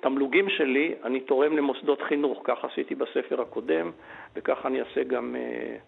תמלוגים 0.02 0.50
שלי 0.50 0.96
אני 1.04 1.20
תורם 1.20 1.58
למוסדות 1.58 2.00
חינוך, 2.08 2.42
כך 2.44 2.58
עשיתי 2.72 2.96
בספר 2.96 3.42
הקודם 3.42 3.92
וכך 4.36 4.58
אני 4.66 4.80
אעשה 4.82 5.04
גם 5.04 5.36
uh, 5.36 5.80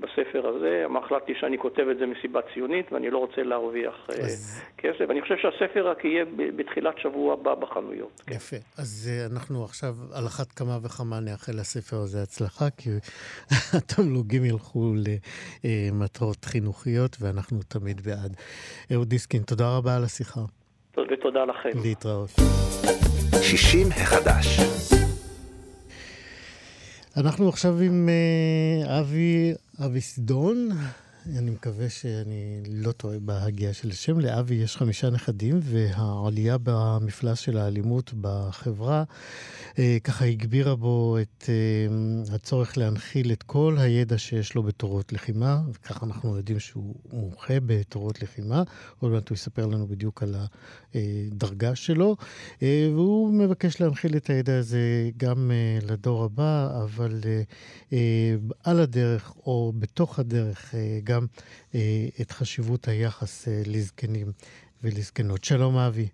בספר 0.00 0.48
הזה. 0.48 0.84
החלטתי 1.04 1.32
שאני 1.40 1.58
כותב 1.58 1.86
את 1.90 1.98
זה 1.98 2.06
מסיבה 2.06 2.40
ציונית 2.54 2.92
ואני 2.92 3.10
לא 3.10 3.18
רוצה 3.18 3.42
להרוויח 3.42 3.94
uh, 4.08 4.12
אז... 4.12 4.62
כסף. 4.78 5.10
אני 5.10 5.22
חושב 5.22 5.34
שהספר 5.36 5.88
רק 5.88 6.04
יהיה 6.04 6.24
בתחילת 6.56 6.98
שבוע 6.98 7.32
הבא 7.32 7.54
בחנויות. 7.54 8.22
כן. 8.26 8.34
יפה. 8.34 8.56
אז 8.78 9.10
uh, 9.10 9.32
אנחנו 9.32 9.64
עכשיו 9.64 9.94
על 10.14 10.26
אחת 10.26 10.52
כמה 10.52 10.78
וכמה 10.82 11.20
נאחל 11.20 11.52
לספר 11.52 11.96
הזה 11.96 12.22
הצלחה, 12.22 12.70
כי 12.70 12.90
התמלוגים 13.78 14.44
ילכו 14.44 14.92
למטרות 15.64 16.44
חינוכיות 16.44 17.16
ואנחנו 17.20 17.58
תמיד 17.68 18.00
בעד. 18.00 18.36
אהוד 18.92 19.08
דיסקין, 19.08 19.42
תודה 19.42 19.76
רבה 19.76 19.96
על 19.96 20.04
השיחה. 20.04 20.40
ותודה 21.10 21.44
לכם. 21.44 21.70
להתראות. 21.82 22.30
60 23.48 23.88
החדש. 23.92 24.60
אנחנו 27.16 27.48
עכשיו 27.48 27.80
עם 27.80 28.08
uh, 28.08 29.00
אבי 29.00 29.52
אביסדון. 29.84 30.68
אני 31.36 31.50
מקווה 31.50 31.90
שאני 31.90 32.62
לא 32.68 32.92
טועה 32.92 33.18
בהגייה 33.18 33.72
של 33.72 33.90
השם. 33.90 34.20
לאבי 34.20 34.54
יש 34.54 34.76
חמישה 34.76 35.10
נכדים, 35.10 35.60
והעלייה 35.62 36.56
במפלס 36.62 37.38
של 37.38 37.58
האלימות 37.58 38.12
בחברה 38.20 39.04
אה, 39.78 39.96
ככה 40.04 40.24
הגבירה 40.24 40.76
בו 40.76 41.16
את 41.22 41.44
אה, 41.48 42.34
הצורך 42.34 42.78
להנחיל 42.78 43.32
את 43.32 43.42
כל 43.42 43.76
הידע 43.78 44.18
שיש 44.18 44.54
לו 44.54 44.62
בתורות 44.62 45.12
לחימה, 45.12 45.60
וככה 45.72 46.06
אנחנו 46.06 46.36
יודעים 46.36 46.60
שהוא 46.60 46.94
מומחה 47.12 47.54
בתורות 47.66 48.22
לחימה. 48.22 48.62
עוד 48.98 49.12
מעט 49.12 49.28
הוא 49.28 49.36
יספר 49.36 49.66
לנו 49.66 49.86
בדיוק 49.86 50.22
על 50.22 50.36
הדרגה 50.94 51.74
שלו, 51.74 52.16
אה, 52.62 52.88
והוא 52.92 53.32
מבקש 53.32 53.80
להנחיל 53.80 54.16
את 54.16 54.30
הידע 54.30 54.58
הזה 54.58 55.10
גם 55.16 55.50
לדור 55.82 56.24
הבא, 56.24 56.82
אבל 56.84 57.20
על 58.64 58.80
הדרך 58.80 59.32
או 59.46 59.72
בתוך 59.78 60.18
הדרך 60.18 60.74
גם 61.04 61.17
אה, 61.74 61.80
את 62.20 62.30
חשיבות 62.30 62.88
היחס 62.88 63.48
אה, 63.48 63.62
לזקנים 63.66 64.26
ולזקנות. 64.84 65.44
שלום 65.44 65.76
אבי. 65.76 66.08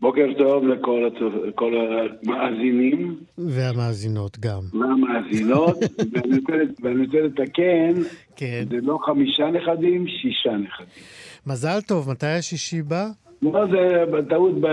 בוקר 0.00 0.26
טוב 0.38 0.64
לכל 0.64 1.10
לכל 1.48 1.72
המאזינים. 1.76 3.16
והמאזינות 3.38 4.38
גם. 4.38 4.60
והמאזינות, 4.72 5.76
ואני 6.82 7.06
רוצה 7.06 7.20
לתקן, 7.20 8.02
כן. 8.36 8.64
זה 8.70 8.76
לא 8.82 8.98
חמישה 9.06 9.50
נכדים, 9.50 10.06
שישה 10.08 10.56
נכדים. 10.56 10.86
מזל 11.46 11.80
טוב, 11.80 12.10
מתי 12.10 12.26
השישי 12.26 12.82
בא? 12.82 13.06
לא, 13.42 13.66
זה 13.70 14.04
טעות 14.28 14.60
ב... 14.60 14.66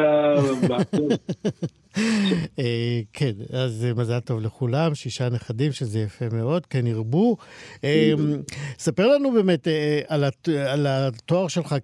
אה, 2.59 2.99
כן, 3.13 3.31
אז 3.63 3.87
מזל 3.97 4.19
טוב 4.19 4.41
לכולם, 4.41 4.93
שישה 4.93 5.23
נכדים, 5.35 5.71
שזה 5.71 5.99
יפה 5.99 6.25
מאוד, 6.37 6.65
כן 6.65 6.87
ירבו. 6.87 7.35
אה, 7.83 8.11
ספר 8.77 9.07
לנו 9.07 9.31
באמת 9.31 9.67
אה, 9.67 9.99
על 10.73 10.85
התואר 10.87 11.47
שלך 11.47 11.75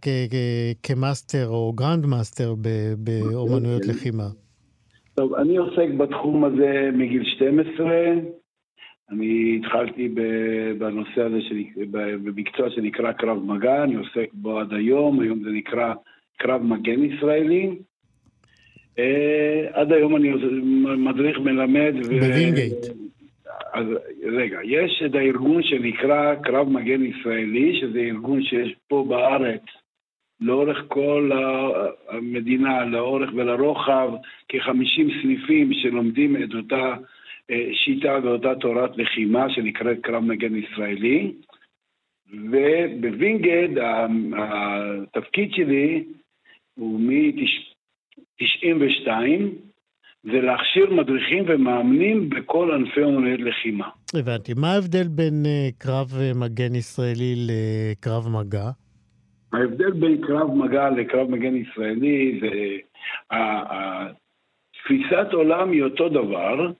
כ 0.84 1.00
master 1.00 1.48
או 1.48 1.74
grand 1.76 2.06
master 2.06 2.54
באומנויות 2.98 3.82
אוקיי. 3.82 3.94
לחימה. 3.94 4.28
טוב, 5.16 5.34
אני 5.34 5.58
עוסק 5.58 5.88
בתחום 5.98 6.46
הזה 6.46 6.90
מגיל 6.94 7.24
12. 7.36 7.88
אני 9.12 9.60
התחלתי 9.60 10.10
בנושא 10.78 11.22
הזה, 11.22 11.38
במקצוע 12.24 12.70
שנקרא 12.70 13.12
קרב 13.12 13.44
מגע, 13.44 13.84
אני 13.84 13.96
עוסק 13.96 14.30
בו 14.34 14.60
עד 14.60 14.74
היום, 14.74 15.20
היום 15.20 15.44
זה 15.44 15.50
נקרא 15.50 15.94
קרב 16.40 16.64
מגן 16.64 17.04
ישראלי. 17.04 17.70
אה, 19.00 19.68
עד 19.74 19.94
היום 19.94 20.16
אני 20.16 20.30
מדריך 20.98 21.40
מלמד. 21.40 21.94
בווינגייט. 22.04 22.86
אז 23.74 23.86
רגע, 24.24 24.60
יש 24.64 25.04
את 25.06 25.16
הארגון 25.16 25.64
שנקרא 25.64 26.36
קרב 26.36 26.70
מגן 26.70 27.06
ישראלי, 27.06 27.80
שזה 27.82 28.00
ארגון 28.00 28.44
שיש 28.44 28.76
פה 28.88 29.06
בארץ 29.10 29.62
לאורך 30.42 30.78
כל 30.88 31.32
המדינה, 32.10 32.86
לאורך 32.86 33.30
ולרוחב, 33.36 34.10
כ-50 34.50 35.22
סניפים 35.22 35.74
שלומדים 35.74 36.44
את 36.44 36.54
אותה 36.56 36.96
אה, 37.52 37.70
שיטה 37.74 38.20
ואותה 38.24 38.56
תורת 38.56 38.98
לחימה 38.98 39.50
שנקראת 39.50 39.98
קרב 40.02 40.24
מגן 40.24 40.56
ישראלי. 40.56 41.32
ובווינגייט 42.34 43.72
התפקיד 44.38 45.54
שלי 45.54 46.04
הוא 46.80 47.00
מ-92, 47.00 49.08
זה 50.24 50.42
להכשיר 50.42 50.94
מדריכים 50.94 51.44
ומאמנים 51.48 52.30
בכל 52.30 52.72
ענפי 52.72 53.04
אומנויות 53.04 53.40
לחימה. 53.40 53.90
הבנתי. 54.20 54.54
מה 54.54 54.74
ההבדל 54.74 55.08
בין 55.08 55.44
uh, 55.46 55.48
קרב 55.78 56.08
uh, 56.08 56.38
מגן 56.38 56.76
ישראלי 56.76 57.36
לקרב 57.48 58.28
מגע? 58.28 58.70
ההבדל 59.54 59.92
בין 59.92 60.22
קרב 60.28 60.54
מגע 60.54 60.90
לקרב 60.90 61.30
מגן 61.30 61.56
ישראלי 61.56 62.40
זה... 62.42 62.48
תפיסת 64.84 65.34
עולם 65.34 65.72
היא 65.72 65.84
אותו 65.84 66.10
דבר, 66.10 66.72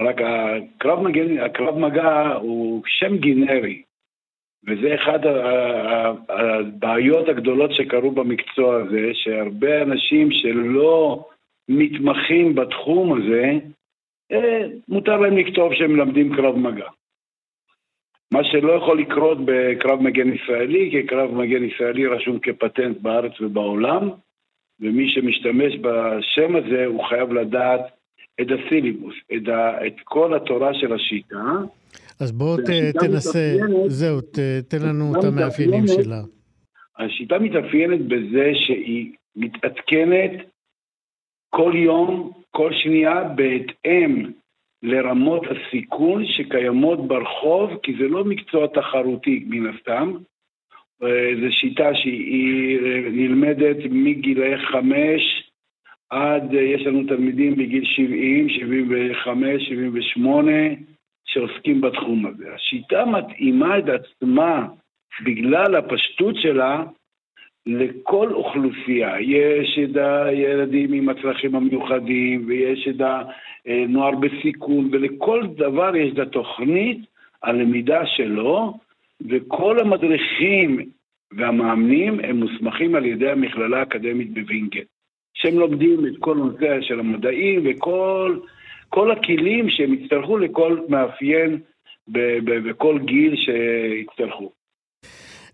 רק 0.00 0.16
הקרב, 0.20 1.00
מגן, 1.00 1.38
הקרב 1.38 1.78
מגע 1.78 2.32
הוא 2.40 2.82
שם 2.86 3.16
גינרי. 3.16 3.82
וזה 4.66 4.94
אחד 4.94 5.18
הבעיות 6.28 7.28
הגדולות 7.28 7.70
שקרו 7.74 8.10
במקצוע 8.10 8.76
הזה, 8.76 9.10
שהרבה 9.12 9.82
אנשים 9.82 10.28
שלא 10.32 11.24
מתמחים 11.68 12.54
בתחום 12.54 13.12
הזה, 13.12 13.52
אה, 14.32 14.62
מותר 14.88 15.16
להם 15.16 15.36
לכתוב 15.36 15.74
שהם 15.74 15.92
מלמדים 15.92 16.36
קרב 16.36 16.56
מגע. 16.56 16.88
מה 18.32 18.44
שלא 18.44 18.72
יכול 18.72 19.00
לקרות 19.00 19.38
בקרב 19.44 20.02
מגן 20.02 20.32
ישראלי, 20.32 20.90
כי 20.90 21.06
קרב 21.06 21.34
מגן 21.34 21.64
ישראלי 21.64 22.06
רשום 22.06 22.38
כפטנט 22.38 22.96
בארץ 23.00 23.40
ובעולם, 23.40 24.10
ומי 24.80 25.08
שמשתמש 25.08 25.74
בשם 25.80 26.56
הזה 26.56 26.86
הוא 26.86 27.04
חייב 27.04 27.32
לדעת 27.32 27.80
את 28.40 28.46
הסיליבוס, 28.50 29.14
את, 29.34 29.48
את 29.86 30.00
כל 30.04 30.34
התורה 30.34 30.74
של 30.74 30.92
השיטה. 30.92 31.42
אז 32.22 32.32
בוא 32.32 32.56
ת, 32.56 32.96
תנסה, 33.00 33.56
זהו, 33.86 34.20
ת, 34.20 34.38
תן 34.68 34.82
לנו 34.88 35.12
את 35.18 35.24
המאפיינים 35.24 35.84
שלה. 35.86 36.22
השיטה 36.98 37.38
מתאפיינת 37.38 38.00
בזה 38.00 38.50
שהיא 38.54 39.12
מתעדכנת 39.36 40.30
כל 41.50 41.72
יום, 41.76 42.30
כל 42.50 42.70
שנייה, 42.72 43.24
בהתאם 43.24 44.30
לרמות 44.82 45.42
הסיכון 45.46 46.26
שקיימות 46.26 47.08
ברחוב, 47.08 47.70
כי 47.82 47.92
זה 47.98 48.08
לא 48.08 48.24
מקצוע 48.24 48.66
תחרותי 48.66 49.44
מן 49.46 49.74
הסתם. 49.74 50.12
אה, 51.02 51.30
זו 51.40 51.52
שיטה 51.52 51.94
שהיא 51.94 52.78
אה, 52.78 53.00
נלמדת 53.10 53.76
מגילי 53.90 54.58
חמש 54.58 55.50
עד, 56.10 56.54
אה, 56.54 56.60
יש 56.60 56.86
לנו 56.86 57.06
תלמידים 57.08 57.56
בגיל 57.56 57.84
70, 57.84 58.48
75, 58.48 59.68
78, 59.68 60.52
שעוסקים 61.24 61.80
בתחום 61.80 62.26
הזה. 62.26 62.54
השיטה 62.54 63.04
מתאימה 63.04 63.78
את 63.78 63.84
עצמה, 63.88 64.66
בגלל 65.24 65.76
הפשטות 65.76 66.34
שלה, 66.36 66.84
לכל 67.66 68.32
אוכלוסייה. 68.32 69.20
יש 69.20 69.78
את 69.84 69.96
הילדים 69.96 70.92
עם 70.92 71.08
הצרכים 71.08 71.54
המיוחדים, 71.54 72.44
ויש 72.46 72.88
את 72.88 73.06
הנוער 73.66 74.14
בסיכון, 74.14 74.88
ולכל 74.92 75.46
דבר 75.56 75.96
יש 75.96 76.12
את 76.12 76.18
התוכנית, 76.18 76.98
הלמידה 77.42 78.06
שלו, 78.06 78.78
וכל 79.28 79.78
המדריכים 79.78 80.90
והמאמנים 81.32 82.20
הם 82.20 82.36
מוסמכים 82.36 82.94
על 82.94 83.06
ידי 83.06 83.30
המכללה 83.30 83.78
האקדמית 83.78 84.34
בווינגייט. 84.34 84.86
שהם 85.34 85.58
לומדים 85.58 86.06
את 86.06 86.12
כל 86.18 86.36
הנושא 86.36 86.80
של 86.80 87.00
המדעים 87.00 87.60
וכל 87.64 88.38
כל 88.92 89.12
הכלים 89.12 89.70
שהם 89.70 89.94
יצטרכו 89.94 90.38
לכל 90.38 90.78
מאפיין 90.88 91.60
בכל 92.44 92.98
גיל 93.04 93.34
שיצטרכו. 93.36 94.52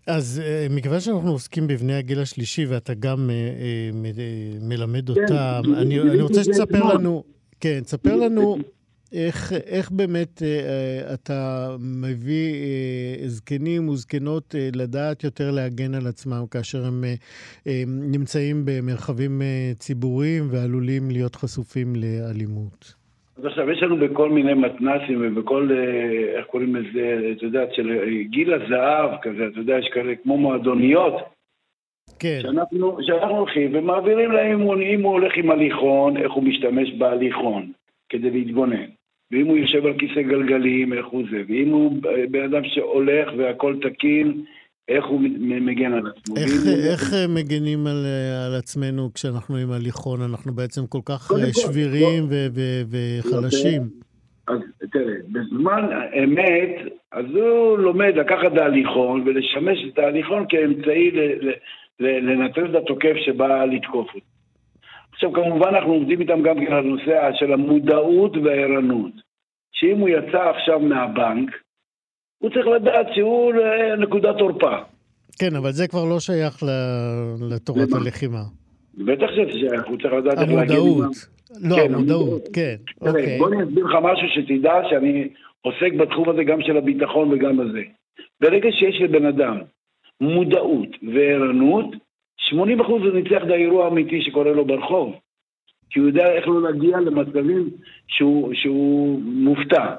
אז 0.07 0.41
אה, 0.45 0.67
מכיוון 0.69 0.99
שאנחנו 0.99 1.31
עוסקים 1.31 1.67
בבני 1.67 1.93
הגיל 1.93 2.19
השלישי, 2.19 2.65
ואתה 2.65 2.93
גם 2.93 3.29
מלמד 4.61 5.11
כן, 5.11 5.21
אותם, 5.21 5.61
אני 5.77 6.21
רוצה 6.21 6.43
שתספר 6.43 6.93
לנו, 6.93 7.23
כן, 7.59 7.79
תספר 7.83 8.15
לנו 8.15 8.57
איך, 9.11 9.53
איך 9.53 9.91
באמת 9.91 10.43
אה, 10.43 11.13
אתה 11.13 11.75
מביא 11.79 12.53
אה, 12.53 13.27
זקנים 13.27 13.89
וזקנות 13.89 14.55
אה, 14.55 14.69
לדעת 14.75 15.23
יותר 15.23 15.51
להגן 15.51 15.95
על 15.95 16.07
עצמם 16.07 16.45
כאשר 16.51 16.85
הם 16.85 17.03
אה, 17.03 17.13
אה, 17.67 17.83
נמצאים 17.87 18.61
במרחבים 18.65 19.41
אה, 19.41 19.71
ציבוריים 19.79 20.47
ועלולים 20.51 21.11
להיות 21.11 21.35
חשופים 21.35 21.95
לאלימות? 21.95 22.98
אז 23.39 23.45
עכשיו, 23.45 23.71
יש 23.71 23.83
לנו 23.83 23.97
בכל 23.97 24.29
מיני 24.29 24.53
מתנסים 24.53 25.21
ובכל, 25.21 25.69
אה, 25.71 26.37
איך 26.37 26.45
קוראים 26.45 26.75
לזה, 26.75 27.31
את 27.31 27.43
יודעת, 27.43 27.73
של 27.73 27.91
אה, 27.91 28.23
גיל 28.23 28.53
הזהב 28.53 29.09
כזה, 29.21 29.47
אתה 29.47 29.59
יודע, 29.59 29.77
יש 29.77 29.87
כאלה 29.87 30.15
כמו 30.15 30.37
מועדוניות. 30.37 31.13
כן. 32.19 32.39
שאנחנו, 32.41 32.97
שאנחנו 33.01 33.37
הולכים 33.37 33.71
ומעבירים 33.73 34.31
להם, 34.31 34.61
אם 34.81 35.03
הוא 35.03 35.11
הולך 35.11 35.33
עם 35.37 35.51
הליכון, 35.51 36.17
איך 36.17 36.31
הוא 36.31 36.43
משתמש 36.43 36.93
בהליכון 36.93 37.71
כדי 38.09 38.29
להתגונן. 38.29 38.85
ואם 39.31 39.47
הוא 39.47 39.57
יושב 39.57 39.85
על 39.85 39.93
כיסא 39.99 40.21
גלגלים, 40.21 40.93
איך 40.93 41.05
הוא 41.05 41.23
זה, 41.31 41.41
ואם 41.47 41.69
הוא 41.69 41.91
בן 42.31 42.43
אדם 42.43 42.63
שהולך 42.63 43.29
והכל 43.37 43.75
תקין, 43.81 44.43
איך 44.89 45.05
הוא 45.05 45.21
מגן 45.61 45.93
על 45.93 46.07
עצמו. 46.07 46.35
איך, 46.37 46.51
איך 46.91 47.13
הוא... 47.13 47.35
מגנים 47.35 47.87
על, 47.87 48.05
על 48.45 48.55
עצמנו 48.59 49.13
כשאנחנו 49.13 49.55
עם 49.55 49.71
הליכון? 49.71 50.19
אנחנו 50.21 50.53
בעצם 50.53 50.81
כל 50.87 51.01
כך 51.05 51.31
שבירים 51.51 52.23
ו, 52.29 52.47
ו, 52.55 52.61
וחלשים. 52.91 53.81
אז 54.47 54.59
תראה, 54.91 55.15
בזמן 55.31 55.89
האמת, 55.91 56.75
אז 57.11 57.25
הוא 57.25 57.77
לומד 57.77 58.13
לקחת 58.15 58.53
את 58.53 58.57
ההליכון 58.57 59.23
ולשמש 59.25 59.77
את 59.93 59.99
ההליכון 59.99 60.45
כאמצעי 60.49 61.11
לנטרל 61.99 62.77
את 62.77 62.83
התוקף 62.83 63.13
שבא 63.25 63.65
לתקוף 63.65 64.07
אותו. 64.15 64.25
עכשיו, 65.13 65.33
כמובן 65.33 65.67
אנחנו 65.75 65.93
עובדים 65.93 66.21
איתם 66.21 66.41
גם 66.41 66.55
כן 66.65 66.73
על 66.73 66.79
הנושא 66.79 67.29
של 67.39 67.53
המודעות 67.53 68.37
והערנות. 68.43 69.11
שאם 69.71 69.97
הוא 69.97 70.09
יצא 70.09 70.49
עכשיו 70.49 70.79
מהבנק, 70.79 71.49
הוא 72.39 72.49
צריך 72.49 72.67
לדעת 72.67 73.07
שהוא 73.15 73.53
נקודת 73.97 74.35
תורפה. 74.37 74.75
כן, 75.39 75.55
אבל 75.55 75.71
זה 75.71 75.87
כבר 75.87 76.05
לא 76.05 76.19
שייך 76.19 76.63
לתורת 77.49 77.93
הלחימה. 77.93 78.43
בטח 78.93 79.27
שזה 79.35 79.51
שייך, 79.51 79.87
הוא 79.87 79.97
צריך 80.01 80.13
לדעת 80.13 80.37
איך 80.39 80.51
להגיד... 80.51 80.77
המודעות. 80.77 81.11
לא, 81.61 81.75
כן, 81.75 81.93
המודעות, 81.93 82.47
כן, 82.53 82.75
אוקיי. 83.01 83.37
בוא 83.37 83.47
אני 83.47 83.63
אסביר 83.63 83.85
לך 83.85 83.95
משהו 84.03 84.27
שתדע 84.29 84.73
שאני 84.89 85.27
עוסק 85.61 85.93
בתחום 85.99 86.29
הזה 86.29 86.43
גם 86.43 86.61
של 86.61 86.77
הביטחון 86.77 87.33
וגם 87.33 87.57
בזה. 87.57 87.81
ברגע 88.41 88.69
שיש 88.71 89.01
לבן 89.01 89.25
אדם 89.25 89.57
מודעות 90.21 90.89
וערנות, 91.13 91.85
80% 92.51 92.53
הוא 92.87 93.13
ניצח 93.13 93.43
את 93.43 93.49
האירוע 93.49 93.85
האמיתי 93.85 94.21
שקורה 94.21 94.51
לו 94.51 94.65
ברחוב. 94.65 95.15
כי 95.89 95.99
הוא 95.99 96.07
יודע 96.07 96.31
איך 96.33 96.47
לא 96.47 96.61
להגיע 96.61 96.99
למצבים 96.99 97.69
שהוא, 98.07 98.53
שהוא 98.53 99.21
מופתע. 99.23 99.95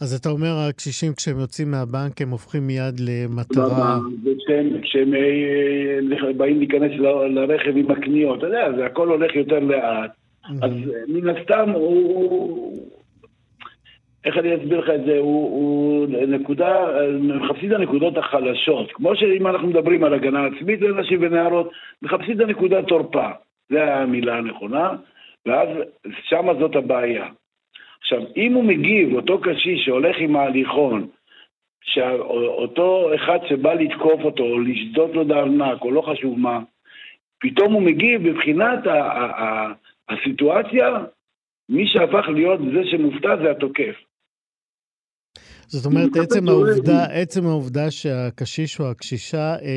אז 0.00 0.14
אתה 0.20 0.28
אומר, 0.28 0.52
הקשישים 0.68 1.12
כשהם 1.14 1.38
יוצאים 1.40 1.70
מהבנק 1.70 2.20
הם 2.20 2.30
הופכים 2.30 2.66
מיד 2.66 3.00
למטרה... 3.00 3.98
וכשהם, 4.24 4.80
כשהם 4.82 5.14
אה, 5.14 6.32
באים 6.36 6.58
להיכנס 6.58 6.92
לרכב 7.30 7.76
עם 7.76 7.90
הקניות, 7.90 8.38
אתה 8.38 8.46
יודע, 8.46 8.72
זה 8.76 8.86
הכל 8.86 9.08
הולך 9.08 9.36
יותר 9.36 9.58
לאט. 9.58 10.10
אז 10.62 10.70
מן 11.08 11.28
הסתם 11.28 11.70
הוא... 11.70 12.78
איך 14.24 14.38
אני 14.38 14.54
אסביר 14.56 14.80
לך 14.80 14.90
את 14.90 15.04
זה? 15.04 15.18
הוא, 15.18 15.50
הוא 15.50 16.06
נקודה, 16.28 16.86
מחפשים 17.20 17.72
את 17.72 17.76
הנקודות 17.76 18.18
החלשות. 18.18 18.92
כמו 18.92 19.16
שאם 19.16 19.46
אנחנו 19.46 19.68
מדברים 19.68 20.04
על 20.04 20.14
הגנה 20.14 20.46
עצמית 20.46 20.80
לנשים 20.80 21.18
ונערות, 21.22 21.70
מחפשים 22.02 22.36
את 22.36 22.40
הנקודת 22.40 22.84
תורפה. 22.88 23.28
זו 23.70 23.78
המילה 23.78 24.36
הנכונה, 24.36 24.90
ואז 25.46 25.68
שמה 26.28 26.54
זאת 26.54 26.76
הבעיה. 26.76 27.26
עכשיו, 28.02 28.22
אם 28.36 28.52
הוא 28.52 28.64
מגיב, 28.64 29.14
אותו 29.14 29.40
קשיש 29.40 29.84
שהולך 29.84 30.16
עם 30.18 30.36
ההליכון, 30.36 31.08
שאותו 31.84 33.14
אחד 33.14 33.38
שבא 33.48 33.74
לתקוף 33.74 34.24
אותו, 34.24 34.42
או 34.42 34.60
לשדות 34.60 35.14
לו 35.14 35.24
בארנק, 35.24 35.82
או 35.82 35.90
לא 35.90 36.00
חשוב 36.00 36.38
מה, 36.38 36.60
פתאום 37.40 37.72
הוא 37.72 37.82
מגיב 37.82 38.22
מבחינת 38.22 38.78
הסיטואציה, 40.08 40.98
מי 41.68 41.86
שהפך 41.86 42.28
להיות 42.28 42.60
זה 42.72 42.84
שמופתע 42.90 43.36
זה 43.36 43.50
התוקף. 43.50 43.96
זאת 45.74 45.86
אומרת, 45.86 46.16
עצם 46.16 46.48
העובדה, 46.48 47.04
עצם 47.04 47.46
העובדה 47.46 47.90
שהקשיש 47.90 48.80
או 48.80 48.90
הקשישה 48.90 49.38
אה, 49.38 49.68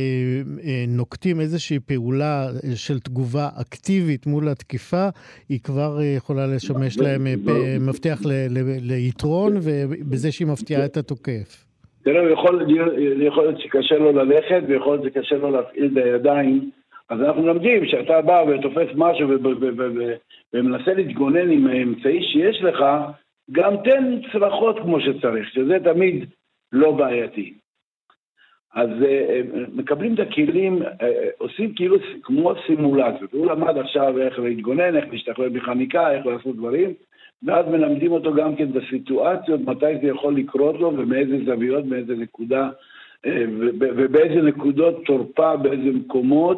אה, 0.64 0.86
נוקטים 0.88 1.40
איזושהי 1.40 1.80
פעולה 1.80 2.46
אה, 2.48 2.76
של 2.76 3.00
תגובה 3.00 3.48
אקטיבית 3.62 4.28
מול 4.28 4.48
התקיפה, 4.48 5.08
היא 5.50 5.60
כבר 5.64 6.00
אה, 6.00 6.06
יכולה 6.18 6.48
לשמש 6.56 7.00
להם 7.00 7.28
אה, 7.28 7.78
מפתח 7.90 8.18
ל, 8.26 8.32
ל, 8.50 8.60
ליתרון, 8.82 9.54
ובזה 9.56 10.32
שהיא 10.32 10.48
מפתיעה 10.48 10.86
את 10.86 10.98
התוקף. 10.98 11.66
תראה, 12.04 12.32
יכול, 12.32 12.68
יכול 13.28 13.44
להיות 13.44 13.62
שקשה 13.62 13.96
לו 13.96 14.12
ללכת, 14.12 14.62
ויכול 14.68 14.98
להיות 14.98 15.14
שקשה 15.14 15.36
לו 15.36 15.52
להפעיל 15.52 15.86
את 15.86 16.06
הידיים. 16.06 16.72
אז 17.10 17.22
אנחנו 17.22 17.42
מלמדים 17.42 17.86
שאתה 17.86 18.22
בא 18.22 18.44
ותופס 18.48 18.90
משהו 18.96 19.30
ומנסה 20.54 20.94
להתגונן 20.94 21.52
עם 21.52 21.68
האמצעי 21.68 22.20
שיש 22.24 22.64
לך, 22.64 22.84
גם 23.52 23.74
תן 23.84 24.22
צלחות 24.32 24.80
כמו 24.80 25.00
שצריך, 25.00 25.50
שזה 25.50 25.78
תמיד 25.84 26.26
לא 26.72 26.92
בעייתי. 26.92 27.54
אז 28.74 28.90
uh, 28.90 29.70
מקבלים 29.74 30.14
את 30.14 30.20
הכלים, 30.20 30.82
uh, 30.82 30.86
עושים 31.38 31.74
כאילו 31.76 31.96
כמו 32.24 32.54
סימולציות. 32.68 33.34
הוא 33.34 33.52
למד 33.52 33.78
עכשיו 33.78 34.20
איך 34.20 34.40
להתגונן, 34.40 34.96
איך 34.96 35.06
להשתחרר 35.12 35.50
מחניקה, 35.50 36.12
איך 36.12 36.26
לעשות 36.26 36.56
דברים, 36.56 36.94
ואז 37.44 37.66
מלמדים 37.68 38.12
אותו 38.12 38.34
גם 38.34 38.56
כן 38.56 38.72
בסיטואציות, 38.72 39.62
מתי 39.62 39.98
זה 40.02 40.08
יכול 40.08 40.36
לקרות 40.36 40.80
לו 40.80 40.98
ומאיזה 40.98 41.38
זוויות, 41.46 41.86
מאיזה 41.86 42.16
נקודה, 42.16 42.70
ובאיזה 43.80 44.42
נקודות 44.42 45.06
תורפה, 45.06 45.58
באיזה 45.58 45.92
מקומות. 45.94 46.58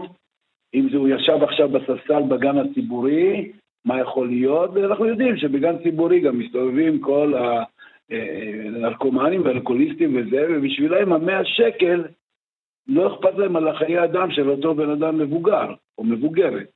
אם 0.73 0.88
זה 0.91 0.97
הוא 0.97 1.08
ישב 1.08 1.43
עכשיו 1.43 1.69
בספסל 1.69 2.21
בגן 2.30 2.58
הציבורי, 2.58 3.52
מה 3.88 4.00
יכול 4.02 4.28
להיות, 4.28 4.69
ואנחנו 4.73 5.06
יודעים 5.06 5.38
שבגן 5.38 5.84
ציבורי 5.84 6.19
גם 6.19 6.39
מסתובבים 6.39 7.00
כל 7.00 7.34
הנרקומנים 8.10 9.41
והאלכוהוליסטים 9.41 10.15
וזה, 10.15 10.47
ובשבילם 10.50 11.13
המאה 11.13 11.45
שקל 11.45 12.04
לא 12.88 13.13
אכפת 13.13 13.38
להם 13.38 13.56
על 13.56 13.67
החיי 13.67 14.04
אדם 14.04 14.32
של 14.32 14.50
אותו 14.50 14.76
בן 14.76 14.89
אדם 14.89 15.17
מבוגר 15.17 15.73
או 15.97 16.04
מבוגרת. 16.04 16.67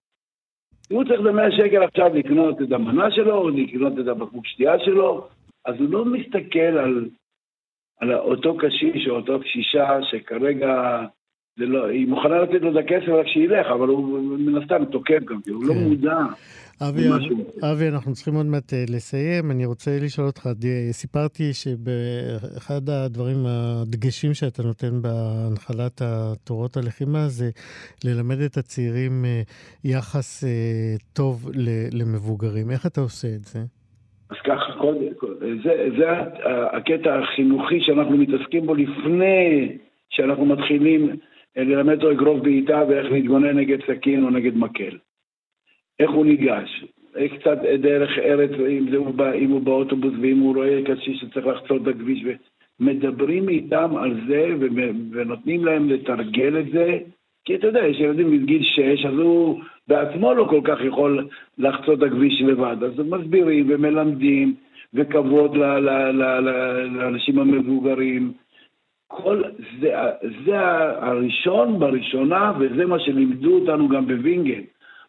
אם 0.91 0.95
הוא 0.95 1.04
צריך 1.04 1.21
את 1.21 1.26
המאה 1.26 1.52
שקל 1.52 1.84
עכשיו 1.84 2.15
לקנות 2.15 2.62
את 2.62 2.71
המנה 2.71 3.12
שלו, 3.12 3.38
או 3.38 3.50
לקנות 3.50 3.93
את 4.00 4.08
הבקבוק 4.08 4.45
שתייה 4.45 4.80
שלו, 4.80 5.28
אז 5.65 5.76
הוא 5.80 5.89
לא 5.89 6.06
מסתכל 6.06 6.60
על, 6.60 7.10
על 8.00 8.13
אותו 8.13 8.58
קשיש 8.58 9.08
או 9.08 9.15
אותו 9.15 9.39
קשישה 9.39 10.00
שכרגע 10.04 11.02
זה 11.62 11.67
לא, 11.67 11.86
היא 11.86 12.08
מוכנה 12.08 12.41
לתת 12.41 12.62
לו 12.62 12.71
את 12.71 12.86
הכסף 12.86 13.10
רק 13.10 13.28
שילך, 13.28 13.67
אבל 13.67 13.88
הוא 13.88 14.19
מן 14.39 14.62
הסתם 14.62 14.86
תוקף 14.86 15.24
גם, 15.26 15.39
הוא 15.50 15.65
לא 15.65 15.74
כן. 15.74 15.80
מודע. 15.80 16.17
אבי, 16.89 17.04
אבי, 17.71 17.88
אנחנו 17.88 18.13
צריכים 18.13 18.34
עוד 18.34 18.45
מעט 18.45 18.74
אה, 18.74 18.84
לסיים. 18.89 19.52
אני 19.52 19.65
רוצה 19.65 19.91
לשאול 20.02 20.28
אותך, 20.28 20.50
סיפרתי 20.91 21.54
שבאחד 21.54 22.89
הדברים, 22.89 23.38
הדגשים 23.47 24.34
שאתה 24.34 24.63
נותן 24.63 25.02
בהנחלת 25.02 26.02
תורות 26.43 26.78
הלחימה 26.78 27.28
זה 27.28 27.50
ללמד 28.06 28.39
את 28.45 28.58
הצעירים 28.58 29.26
אה, 29.26 29.41
יחס 29.84 30.43
אה, 30.43 30.50
טוב 31.13 31.50
למבוגרים. 32.00 32.71
איך 32.71 32.86
אתה 32.86 33.02
עושה 33.02 33.28
את 33.28 33.43
זה? 33.43 33.60
אז 34.30 34.38
ככה, 34.43 34.74
קודם 34.80 35.02
זה, 35.63 35.89
זה 35.97 36.06
הקטע 36.74 37.19
החינוכי 37.19 37.80
שאנחנו 37.82 38.17
מתעסקים 38.17 38.65
בו 38.65 38.76
לפני 38.76 39.78
שאנחנו 40.10 40.45
מתחילים 40.45 41.10
ללמד 41.56 41.96
אותו 41.96 42.12
אגרוף 42.12 42.42
בעיטה 42.42 42.84
ואיך 42.90 43.12
להתגונן 43.12 43.58
נגד 43.58 43.78
סכין 43.88 44.24
או 44.24 44.30
נגד 44.30 44.58
מקל. 44.58 44.98
איך 46.00 46.12
הוא 46.12 46.26
ניגש, 46.26 46.86
קצת 47.40 47.58
דרך 47.82 48.18
ארץ, 48.18 48.52
אם, 48.70 48.88
הוא 48.96 49.13
בא, 49.13 49.34
אם 49.34 49.50
הוא 49.50 49.62
באוטובוס 49.62 50.13
ואם 50.21 50.40
הוא 50.40 50.56
רואה 50.56 50.80
קשיש 50.86 51.21
שצריך 51.21 51.48
לחצות 51.48 51.82
את 51.82 51.88
הכביש, 51.88 52.25
ומדברים 52.80 53.50
איתם 53.50 53.96
על 53.96 54.19
זה 54.28 54.56
ונותנים 55.12 55.65
להם 55.65 55.90
לתרגל 55.90 56.60
את 56.60 56.65
זה, 56.71 57.00
כי 57.46 57.56
אתה 57.56 57.67
יודע, 57.67 57.88
יש 57.88 58.00
ילדים 58.00 58.32
מגיל 58.32 58.63
6, 58.63 59.06
אז 59.06 59.13
הוא 59.13 59.60
בעצמו 59.88 60.34
לא 60.34 60.48
כל 60.50 60.62
כך 60.63 60.78
יכול 60.84 61.28
לחצות 61.58 62.00
את 62.00 62.04
הכביש 62.04 62.42
לבד, 62.42 62.78
אז 62.84 63.00
מסבירים 63.00 63.65
ומלמדים, 63.69 64.56
וכבוד 64.94 65.58
לאנשים 66.94 67.40
המבוגרים. 67.40 68.32
כל 69.18 69.44
זה, 69.82 69.90
זה 70.46 70.60
הראשון 71.02 71.80
בראשונה, 71.80 72.52
וזה 72.60 72.86
מה 72.86 73.00
שלימדו 73.00 73.60
אותנו 73.60 73.90
גם 73.90 74.08
בווינגן. 74.08 74.62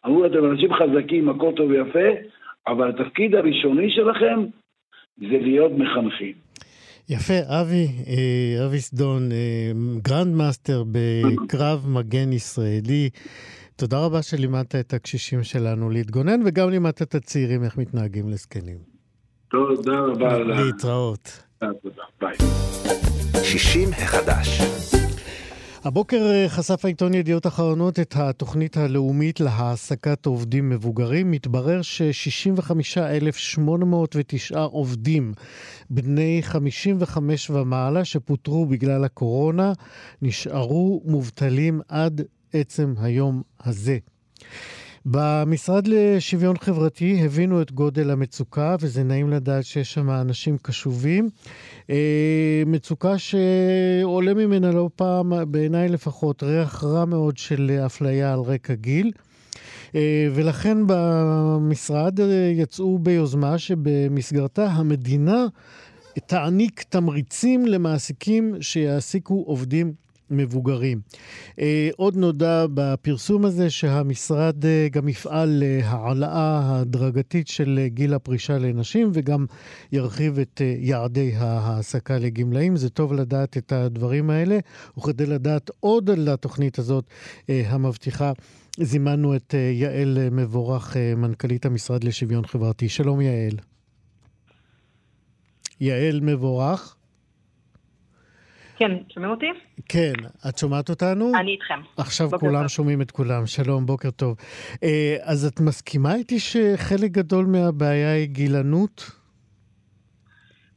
אמרו, 0.05 0.25
אתם 0.25 0.45
אנשים 0.51 0.69
חזקים, 0.73 1.29
הכל 1.29 1.51
טוב 1.55 1.69
ויפה, 1.69 2.09
אבל 2.67 2.89
התפקיד 2.89 3.35
הראשוני 3.35 3.91
שלכם 3.91 4.45
זה 5.17 5.37
להיות 5.41 5.71
מחנכים. 5.71 6.33
יפה, 7.09 7.39
אבי, 7.61 7.87
אה, 8.07 8.65
אבי 8.65 8.79
סדון, 8.79 9.31
אה, 9.31 9.71
grand 10.01 10.35
master 10.35 10.83
בקרב 10.91 11.85
מגן 11.89 12.33
ישראלי. 12.33 13.09
תודה 13.75 14.05
רבה 14.05 14.21
שלימדת 14.21 14.75
את 14.75 14.93
הקשישים 14.93 15.43
שלנו 15.43 15.89
להתגונן, 15.89 16.39
וגם 16.45 16.69
לימדת 16.69 17.01
את 17.01 17.15
הצעירים 17.15 17.63
איך 17.63 17.77
מתנהגים 17.77 18.29
לזקנים. 18.29 18.77
תודה 19.51 19.99
רבה. 19.99 20.39
להתראות. 20.39 21.43
תודה, 21.59 22.03
ביי. 22.21 22.37
60 23.57 23.89
החדש. 23.93 24.61
הבוקר 25.83 26.31
אה, 26.31 26.49
חשף 26.49 26.85
העיתון 26.85 27.13
ידיעות 27.13 27.47
אחרונות 27.47 27.99
את 27.99 28.15
התוכנית 28.15 28.77
הלאומית 28.77 29.39
להעסקת 29.39 30.25
עובדים 30.25 30.69
מבוגרים. 30.69 31.31
מתברר 31.31 31.81
ש-65,809 31.81 34.57
עובדים 34.57 35.33
בני 35.89 36.39
55 36.43 37.49
ומעלה 37.49 38.05
שפוטרו 38.05 38.65
בגלל 38.65 39.03
הקורונה 39.03 39.73
נשארו 40.21 41.01
מובטלים 41.05 41.81
עד 41.87 42.21
עצם 42.53 42.93
היום 42.97 43.41
הזה. 43.63 43.97
במשרד 45.05 45.87
לשוויון 45.87 46.57
חברתי 46.57 47.21
הבינו 47.25 47.61
את 47.61 47.71
גודל 47.71 48.11
המצוקה, 48.11 48.75
וזה 48.79 49.03
נעים 49.03 49.29
לדעת 49.29 49.65
שיש 49.65 49.93
שם 49.93 50.09
אנשים 50.09 50.57
קשובים. 50.57 51.29
אה, 51.89 52.63
מצוקה 52.65 53.17
שעולה 53.17 54.33
ממנה 54.33 54.71
לא 54.71 54.89
פעם, 54.95 55.51
בעיניי 55.51 55.89
לפחות, 55.89 56.43
ריח 56.43 56.83
רע 56.83 57.05
מאוד 57.05 57.37
של 57.37 57.79
אפליה 57.85 58.33
על 58.33 58.39
רקע 58.39 58.73
גיל. 58.73 59.11
אה, 59.95 60.27
ולכן 60.35 60.77
במשרד 60.87 62.19
אה, 62.19 62.51
יצאו 62.55 62.99
ביוזמה 62.99 63.57
שבמסגרתה 63.57 64.65
המדינה 64.65 65.45
תעניק 66.25 66.83
תמריצים 66.89 67.65
למעסיקים 67.65 68.55
שיעסיקו 68.61 69.43
עובדים 69.47 69.93
מבוגרים. 70.29 71.01
אה, 71.59 71.89
עוד 71.97 72.15
נודע 72.15 72.65
בפרסום 72.73 73.45
הזה 73.45 73.69
שהמשרד 73.69 74.65
אה, 74.65 74.87
גם 74.91 75.09
יפעל 75.09 75.49
להעלאה 75.63 76.79
הדרגתית 76.79 77.47
של 77.47 77.79
גיל 77.87 78.13
הפרישה 78.13 78.57
לנשים 78.57 79.11
וגם 79.13 79.45
ירחיב 79.91 80.39
את 80.39 80.61
אה, 80.63 80.75
יעדי 80.79 81.31
ההעסקה 81.35 82.17
לגמלאים. 82.17 82.75
זה 82.75 82.89
טוב 82.89 83.13
לדעת 83.13 83.57
את 83.57 83.71
הדברים 83.71 84.29
האלה, 84.29 84.59
וכדי 84.97 85.25
לדעת 85.25 85.71
עוד 85.79 86.09
על 86.09 86.29
התוכנית 86.29 86.79
הזאת 86.79 87.05
המבטיחה, 87.49 88.31
זימנו 88.79 89.35
את 89.35 89.53
יעל 89.73 90.17
מבורך, 90.31 90.97
מנכ"לית 91.17 91.65
המשרד 91.65 92.03
לשוויון 92.03 92.45
חברתי. 92.45 92.89
שלום 92.89 93.21
יעל. 93.21 93.57
יעל 95.79 96.19
מבורך. 96.19 96.95
כן, 98.83 98.91
שומעים 99.09 99.31
אותי? 99.31 99.45
כן, 99.89 100.13
את 100.49 100.57
שומעת 100.57 100.89
אותנו? 100.89 101.31
אני 101.39 101.51
איתכם. 101.51 101.79
עכשיו 101.97 102.29
כולם 102.39 102.61
טוב. 102.61 102.67
שומעים 102.67 103.01
את 103.01 103.11
כולם, 103.11 103.45
שלום, 103.45 103.85
בוקר 103.85 104.11
טוב. 104.11 104.37
אה, 104.83 105.15
אז 105.21 105.45
את 105.45 105.59
מסכימה 105.61 106.15
איתי 106.15 106.39
שחלק 106.39 107.11
גדול 107.11 107.45
מהבעיה 107.45 108.13
היא 108.13 108.27
גילנות? 108.27 109.11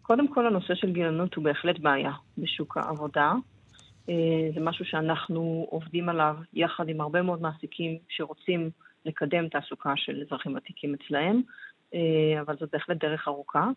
קודם 0.02 0.28
כל, 0.28 0.46
הנושא 0.46 0.74
של 0.74 0.92
גילנות 0.92 1.34
הוא 1.34 1.44
בהחלט 1.44 1.78
בעיה 1.78 2.12
בשוק 2.38 2.76
העבודה. 2.76 3.32
אה, 4.08 4.14
זה 4.54 4.60
משהו 4.60 4.84
שאנחנו 4.84 5.66
עובדים 5.70 6.08
עליו 6.08 6.36
יחד 6.54 6.88
עם 6.88 7.00
הרבה 7.00 7.22
מאוד 7.22 7.42
מעסיקים 7.42 7.98
שרוצים 8.08 8.70
לקדם 9.04 9.48
תעסוקה 9.48 9.92
של 9.96 10.22
אזרחים 10.26 10.54
ותיקים 10.54 10.94
אצלהם, 10.94 11.42
אה, 11.94 12.40
אבל 12.40 12.56
זאת 12.60 12.68
בהחלט 12.72 12.96
דרך 12.96 13.28
ארוכה. 13.28 13.68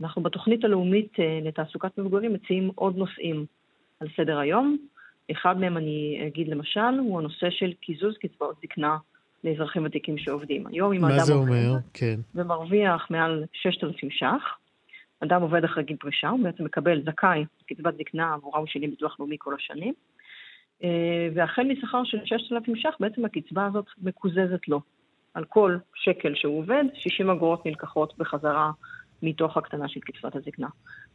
אנחנו 0.00 0.22
בתוכנית 0.22 0.64
הלאומית 0.64 1.12
לתעסוקת 1.42 1.98
מבוגרים 1.98 2.32
מציעים 2.32 2.70
עוד 2.74 2.96
נושאים 2.96 3.46
על 4.00 4.08
סדר 4.16 4.38
היום. 4.38 4.76
אחד 5.32 5.60
מהם, 5.60 5.76
אני 5.76 6.22
אגיד 6.26 6.48
למשל, 6.48 6.98
הוא 6.98 7.18
הנושא 7.18 7.50
של 7.50 7.72
קיזוז 7.72 8.14
קצבאות 8.18 8.56
זקנה 8.62 8.96
לאזרחים 9.44 9.84
ותיקים 9.84 10.18
שעובדים. 10.18 10.66
היום 10.66 10.92
אם 10.92 11.04
אדם 11.04 11.36
עובד 11.36 11.80
כן. 11.94 12.20
ומרוויח 12.34 13.06
מעל 13.10 13.44
6,000 13.52 14.10
ש"ח, 14.10 14.58
אדם 15.20 15.42
עובד 15.42 15.64
אחרי 15.64 15.84
גיל 15.84 15.96
פרישה, 15.96 16.28
הוא 16.28 16.40
בעצם 16.42 16.64
מקבל, 16.64 17.02
זכאי, 17.02 17.44
קצבת 17.66 17.94
זקנה 17.96 18.34
עבורה 18.34 18.58
הוא 18.58 18.66
שילם 18.66 18.90
ביטוח 18.90 19.16
לאומי 19.18 19.36
כל 19.38 19.54
השנים, 19.54 19.94
אה, 20.84 21.28
והחל 21.34 21.62
משכר 21.62 22.04
של 22.04 22.18
6,000 22.24 22.76
ש"ח, 22.76 22.96
בעצם 23.00 23.24
הקצבה 23.24 23.66
הזאת 23.66 23.86
מקוזזת 24.02 24.68
לו. 24.68 24.80
על 25.34 25.44
כל 25.44 25.76
שקל 25.94 26.34
שהוא 26.34 26.58
עובד, 26.58 26.84
60 26.94 27.30
אגורות 27.30 27.66
נלקחות 27.66 28.18
בחזרה 28.18 28.70
מתוך 29.22 29.56
הקטנה 29.56 29.88
של 29.88 30.00
קצבת 30.00 30.36
הזקנה. 30.36 30.68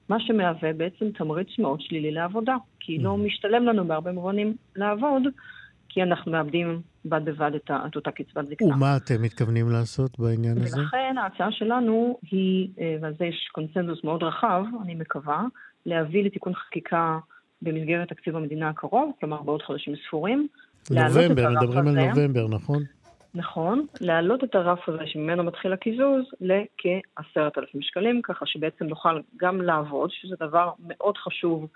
מה 0.10 0.20
שמהווה 0.20 0.74
בעצם 0.74 1.12
תמריץ 1.12 1.60
מאוד 1.60 1.82
שלילי 1.82 2.12
לעבודה, 2.12 2.56
כי 2.80 2.98
לא 2.98 3.14
mm. 3.14 3.26
משתלם 3.26 3.66
לנו 3.66 3.88
בהרבה 3.88 4.12
מובנים 4.12 4.56
לעבוד, 4.76 5.24
כי 5.90 6.04
אנחנו 6.04 6.32
מאבדים 6.32 6.82
בד 7.06 7.26
בבד 7.26 7.52
את, 7.56 7.72
את 7.88 7.96
אותה 7.96 8.12
קצבת 8.12 8.48
זקנה. 8.50 8.76
ומה 8.76 8.98
אתם 8.98 9.22
מתכוונים 9.22 9.70
לעשות 9.70 10.20
בעניין 10.20 10.58
הזה? 10.58 10.80
ולכן 10.80 11.16
ההצעה 11.18 11.52
שלנו 11.52 12.18
היא, 12.32 12.70
אה, 12.80 12.98
ועל 13.02 13.14
זה 13.20 13.26
יש 13.26 13.50
קונצנזוס 13.52 14.04
מאוד 14.04 14.24
רחב, 14.24 14.64
אני 14.84 14.96
מקווה, 14.96 15.44
להביא 15.86 16.24
לתיקון 16.24 16.54
חקיקה 16.56 17.20
במסגרת 17.62 18.10
תקציב 18.10 18.36
המדינה 18.36 18.70
הקרוב, 18.70 19.12
כלומר 19.20 19.42
בעוד 19.42 19.62
חודשים 19.62 19.94
ספורים. 20.08 20.48
נובמבר, 20.92 21.50
מדברים 21.50 21.88
על 21.88 22.08
נובמבר, 22.08 22.48
נכון? 22.48 22.84
נכון, 23.36 23.86
להעלות 24.02 24.44
את 24.44 24.56
הרף 24.56 24.90
הזה 24.90 25.04
שממנו 25.06 25.44
מתחיל 25.44 25.74
הקיזוז 25.74 26.24
לכ-10,000 26.42 27.78
שקלים, 27.82 28.22
ככה 28.24 28.46
שבעצם 28.46 28.86
נוכל 28.86 29.20
גם 29.38 29.62
לעבוד, 29.62 30.10
שזה 30.12 30.36
דבר 30.40 30.72
מאוד 30.80 31.18
חשוב 31.18 31.68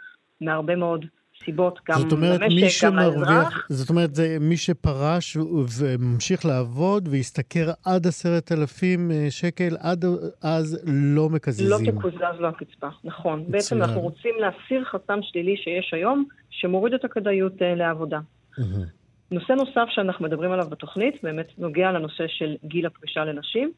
מהרבה 0.41 0.75
מאוד 0.75 1.05
סיבות, 1.45 1.79
גם 1.89 1.99
זאת 1.99 2.11
אומרת, 2.11 2.41
למשק, 2.41 2.85
גם 2.85 2.95
לאזרח. 2.95 3.67
זאת 3.69 3.89
אומרת, 3.89 4.15
זה 4.15 4.37
מי 4.39 4.57
שפרש 4.57 5.37
וממשיך 5.37 6.45
לעבוד 6.45 7.07
והשתכר 7.11 7.71
עד 7.85 8.07
עשרת 8.07 8.51
אלפים 8.51 9.11
אה, 9.11 9.27
שקל, 9.29 9.77
עד 9.79 10.05
אז 10.43 10.83
לא 11.15 11.29
מקזזים. 11.29 11.69
לא 11.69 11.91
תקוזז 11.91 12.39
לו 12.39 12.47
הקצבה, 12.47 12.89
נכון. 13.03 13.39
מצוין. 13.39 13.51
בעצם 13.51 13.81
אנחנו 13.81 14.01
רוצים 14.01 14.35
להסיר 14.39 14.83
חסם 14.85 15.19
שלילי 15.21 15.57
שיש 15.57 15.93
היום, 15.93 16.25
שמוריד 16.49 16.93
את 16.93 17.05
הכדאיות 17.05 17.61
אה, 17.61 17.75
לעבודה. 17.75 18.19
Mm-hmm. 18.59 18.96
נושא 19.31 19.53
נוסף 19.53 19.85
שאנחנו 19.89 20.25
מדברים 20.25 20.51
עליו 20.51 20.69
בתוכנית 20.69 21.23
באמת 21.23 21.47
נוגע 21.57 21.91
לנושא 21.91 22.27
של 22.27 22.55
גיל 22.63 22.85
הפרישה 22.85 23.25
לנשים. 23.25 23.71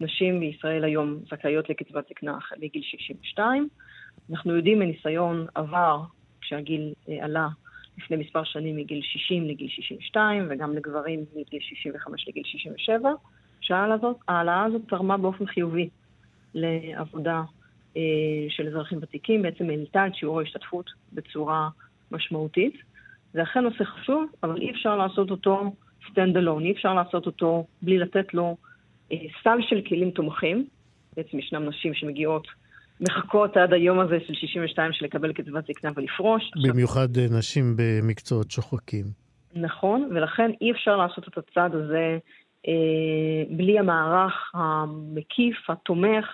נשים 0.00 0.40
בישראל 0.40 0.84
היום 0.84 1.18
זכאיות 1.30 1.70
לקצבת 1.70 2.04
זקנה 2.08 2.38
מגיל 2.60 2.82
62. 2.82 3.68
אנחנו 4.30 4.56
יודעים 4.56 4.78
מניסיון 4.78 5.46
עבר, 5.54 6.02
כשהגיל 6.40 6.92
אה, 7.08 7.24
עלה 7.24 7.48
לפני 7.98 8.16
מספר 8.16 8.44
שנים 8.44 8.76
מגיל 8.76 9.00
60 9.02 9.48
לגיל 9.48 9.68
62, 9.68 10.46
וגם 10.50 10.76
לגברים 10.76 11.24
מגיל 11.36 11.60
65 11.60 12.28
לגיל 12.28 12.42
67, 12.44 13.10
שההעלאה 13.60 14.64
הזאת 14.64 14.82
תרמה 14.88 15.16
באופן 15.16 15.46
חיובי 15.46 15.88
לעבודה 16.54 17.42
אה, 17.96 18.02
של 18.48 18.68
אזרחים 18.68 18.98
ותיקים, 19.02 19.42
בעצם 19.42 19.70
העלתה 19.70 20.06
את 20.06 20.14
שיעור 20.14 20.40
ההשתתפות 20.40 20.90
בצורה 21.12 21.68
משמעותית. 22.10 22.93
זה 23.34 23.42
אכן 23.42 23.60
נושא 23.60 23.84
חשוב, 23.84 24.24
אבל 24.42 24.56
אי 24.60 24.70
אפשר 24.70 24.96
לעשות 24.96 25.30
אותו 25.30 25.72
stand 26.06 26.36
alone, 26.36 26.60
אי 26.60 26.72
אפשר 26.72 26.94
לעשות 26.94 27.26
אותו 27.26 27.66
בלי 27.82 27.98
לתת 27.98 28.34
לו 28.34 28.56
אה, 29.12 29.16
סל 29.42 29.58
של 29.68 29.80
כלים 29.88 30.10
תומכים. 30.10 30.66
בעצם 31.16 31.38
ישנם 31.38 31.68
נשים 31.68 31.94
שמגיעות, 31.94 32.46
מחכות 33.00 33.56
עד 33.56 33.72
היום 33.72 34.00
הזה 34.00 34.18
של 34.26 34.34
62 34.34 34.92
של 34.92 35.04
לקבל 35.04 35.32
קצבת 35.32 35.66
זקנה 35.66 35.90
ולפרוש. 35.96 36.50
במיוחד 36.62 37.10
עכשיו, 37.10 37.22
אה, 37.22 37.38
נשים 37.38 37.76
במקצועות 37.76 38.50
שוחקים. 38.50 39.04
נכון, 39.54 40.08
ולכן 40.14 40.50
אי 40.60 40.70
אפשר 40.70 40.96
לעשות 40.96 41.28
את 41.28 41.38
הצעד 41.38 41.74
הזה 41.74 42.18
אה, 42.68 43.56
בלי 43.56 43.78
המערך 43.78 44.50
המקיף, 44.54 45.70
התומך, 45.70 46.26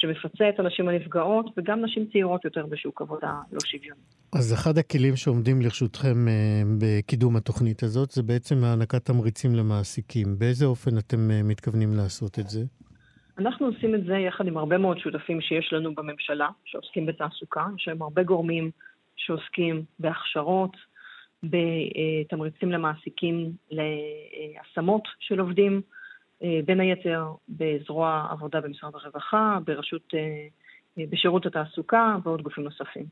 שמפצה 0.00 0.48
את 0.48 0.60
הנשים 0.60 0.88
הנפגעות 0.88 1.46
וגם 1.56 1.84
נשים 1.84 2.06
צעירות 2.12 2.44
יותר 2.44 2.66
בשוק 2.66 3.02
עבודה 3.02 3.32
לא 3.52 3.58
שוויוני. 3.64 4.00
אז 4.32 4.54
אחד 4.54 4.78
הכלים 4.78 5.16
שעומדים 5.16 5.62
לרשותכם 5.62 6.28
אה, 6.28 6.62
בקידום 6.80 7.36
התוכנית 7.36 7.82
הזאת 7.82 8.10
זה 8.10 8.22
בעצם 8.22 8.64
הענקת 8.64 9.04
תמריצים 9.04 9.54
למעסיקים. 9.54 10.38
באיזה 10.38 10.66
אופן 10.66 10.98
אתם 10.98 11.30
אה, 11.30 11.40
מתכוונים 11.42 11.88
לעשות 11.96 12.38
את 12.38 12.48
זה? 12.48 12.60
אנחנו 13.38 13.66
עושים 13.66 13.94
את 13.94 14.04
זה 14.04 14.14
יחד 14.14 14.46
עם 14.46 14.56
הרבה 14.56 14.78
מאוד 14.78 14.98
שותפים 14.98 15.40
שיש 15.40 15.72
לנו 15.72 15.94
בממשלה, 15.94 16.48
שעוסקים 16.64 17.06
בתעסוקה. 17.06 17.66
יש 17.76 17.88
להם 17.88 18.02
הרבה 18.02 18.22
גורמים 18.22 18.70
שעוסקים 19.16 19.84
בהכשרות, 19.98 20.76
בתמריצים 21.42 22.72
למעסיקים 22.72 23.52
להשמות 23.70 25.02
של 25.20 25.40
עובדים, 25.40 25.80
בין 26.64 26.80
היתר 26.80 27.24
בזרוע 27.48 28.26
עבודה 28.30 28.60
במשרד 28.60 28.94
הרווחה, 28.94 29.58
ברשות, 29.64 30.14
אה, 30.14 30.20
אה, 30.98 31.04
בשירות 31.10 31.46
התעסוקה 31.46 32.16
ועוד 32.22 32.42
גופים 32.42 32.64
נוספים. 32.64 33.04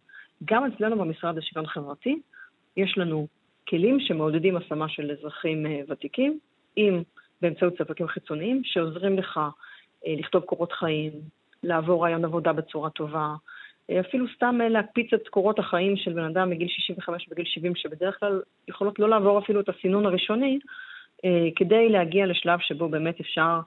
גם 0.45 0.65
אצלנו 0.65 0.99
במשרד 0.99 1.37
לשוויון 1.37 1.67
חברתי 1.67 2.21
יש 2.77 2.99
לנו 2.99 3.27
כלים 3.69 4.01
שמעודדים 4.01 4.57
השמה 4.57 4.89
של 4.89 5.11
אזרחים 5.11 5.67
ותיקים, 5.89 6.39
אם 6.77 7.03
באמצעות 7.43 7.75
ספקים 7.79 8.09
חיצוניים 8.09 8.61
שעוזרים 8.65 9.19
לך 9.19 9.41
לכתוב 10.07 10.43
קורות 10.43 10.73
חיים, 10.73 11.13
לעבור 11.63 12.05
רעיון 12.05 12.25
עבודה 12.25 12.53
בצורה 12.53 12.91
טובה, 12.91 13.35
אפילו 14.01 14.27
סתם 14.37 14.59
להקפיץ 14.71 15.13
את 15.13 15.29
קורות 15.29 15.59
החיים 15.59 15.97
של 15.97 16.13
בן 16.13 16.25
אדם 16.25 16.51
מגיל 16.51 16.69
65 16.69 17.29
בגיל 17.29 17.45
70, 17.45 17.75
שבדרך 17.77 18.21
כלל 18.21 18.43
יכולות 18.69 18.99
לא 18.99 19.09
לעבור 19.09 19.39
אפילו 19.39 19.61
את 19.61 19.69
הסינון 19.69 20.07
הראשוני, 20.07 20.59
כדי 21.57 21.89
להגיע 21.89 22.27
לשלב 22.27 22.59
שבו 22.59 22.89
באמת 22.89 23.21
אפשר 23.21 23.61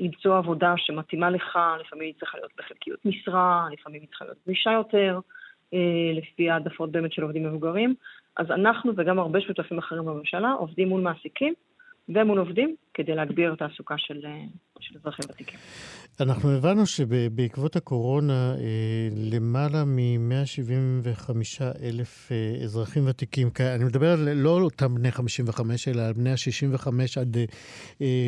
למצוא 0.00 0.36
עבודה 0.36 0.74
שמתאימה 0.76 1.30
לך, 1.30 1.58
לפעמים 1.80 2.06
היא 2.06 2.14
צריכה 2.18 2.38
להיות 2.38 2.52
בחלקיות 2.58 3.04
משרה, 3.04 3.66
לפעמים 3.72 4.00
היא 4.00 4.08
צריכה 4.08 4.24
להיות 4.24 4.38
גמישה 4.46 4.70
יותר, 4.72 5.20
לפי 6.14 6.50
העדפות 6.50 6.92
באמת 6.92 7.12
של 7.12 7.22
עובדים 7.22 7.46
מבוגרים. 7.46 7.94
אז 8.36 8.50
אנחנו 8.50 8.92
וגם 8.96 9.18
הרבה 9.18 9.40
שותפים 9.40 9.78
אחרים 9.78 10.04
בממשלה 10.04 10.52
עובדים 10.52 10.88
מול 10.88 11.00
מעסיקים 11.00 11.54
ומול 12.08 12.38
עובדים 12.38 12.76
כדי 12.94 13.14
להגביר 13.14 13.54
תעסוקה 13.54 13.94
של, 13.98 14.20
של 14.80 14.98
אזרחים 14.98 15.24
ותיקים. 15.30 15.58
אנחנו 16.20 16.50
הבנו 16.50 16.86
שבעקבות 16.86 17.76
הקורונה 17.76 18.54
למעלה 19.32 19.84
מ-175 19.84 21.30
אלף 21.82 22.32
אזרחים 22.64 23.02
ותיקים, 23.06 23.48
אני 23.60 23.84
מדבר 23.84 24.12
על 24.12 24.32
לא 24.32 24.60
אותם 24.60 24.94
בני 24.94 25.10
55, 25.12 25.88
אלא 25.88 26.02
על 26.02 26.12
בני 26.12 26.30
ה-65 26.30 26.88
עד 27.20 27.36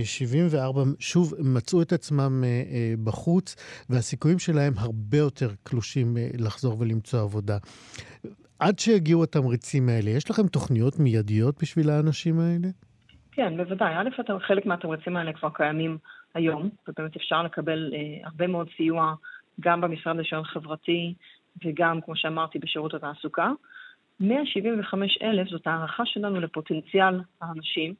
74, 0.04 0.82
שוב 0.98 1.34
מצאו 1.38 1.82
את 1.82 1.92
עצמם 1.92 2.44
בחוץ, 3.04 3.56
והסיכויים 3.90 4.38
שלהם 4.38 4.72
הרבה 4.76 5.18
יותר 5.18 5.50
קלושים 5.62 6.16
לחזור 6.38 6.76
ולמצוא 6.78 7.20
עבודה. 7.20 7.58
עד 8.58 8.78
שיגיעו 8.78 9.22
התמריצים 9.22 9.88
האלה, 9.88 10.10
יש 10.10 10.30
לכם 10.30 10.46
תוכניות 10.46 10.98
מיידיות 10.98 11.62
בשביל 11.62 11.90
האנשים 11.90 12.40
האלה? 12.40 12.68
כן, 13.32 13.56
בוודאי. 13.56 13.94
א', 13.96 14.38
חלק 14.40 14.66
מהתמריצים 14.66 15.16
האלה 15.16 15.32
כבר 15.32 15.48
קיימים 15.54 15.98
היום, 16.34 16.70
ובאמת 16.88 17.16
אפשר 17.16 17.42
לקבל 17.42 17.92
אה, 17.94 18.26
הרבה 18.28 18.46
מאוד 18.46 18.68
סיוע 18.76 19.14
גם 19.60 19.80
במשרד 19.80 20.16
לשוויון 20.16 20.44
חברתי 20.44 21.14
וגם, 21.64 22.00
כמו 22.00 22.16
שאמרתי, 22.16 22.58
בשירות 22.58 22.94
התעסוקה. 22.94 23.50
175 24.20 25.18
אלף 25.22 25.48
זאת 25.48 25.66
הערכה 25.66 26.06
שלנו 26.06 26.40
לפוטנציאל 26.40 27.20
האנשים 27.40 27.94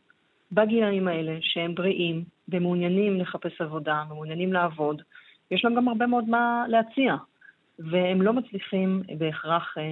בגילאים 0.53 1.09
האלה, 1.09 1.39
שהם 1.41 1.75
בריאים 1.75 2.25
ומעוניינים 2.49 3.21
לחפש 3.21 3.61
עבודה, 3.61 4.05
מעוניינים 4.09 4.53
לעבוד. 4.53 5.03
יש 5.51 5.65
להם 5.65 5.75
גם 5.75 5.89
הרבה 5.89 6.07
מאוד 6.07 6.29
מה 6.29 6.65
להציע, 6.69 7.17
והם 7.79 8.23
לא 8.23 8.33
מצליחים 8.33 9.03
בהכרח 9.19 9.79
אה, 9.79 9.83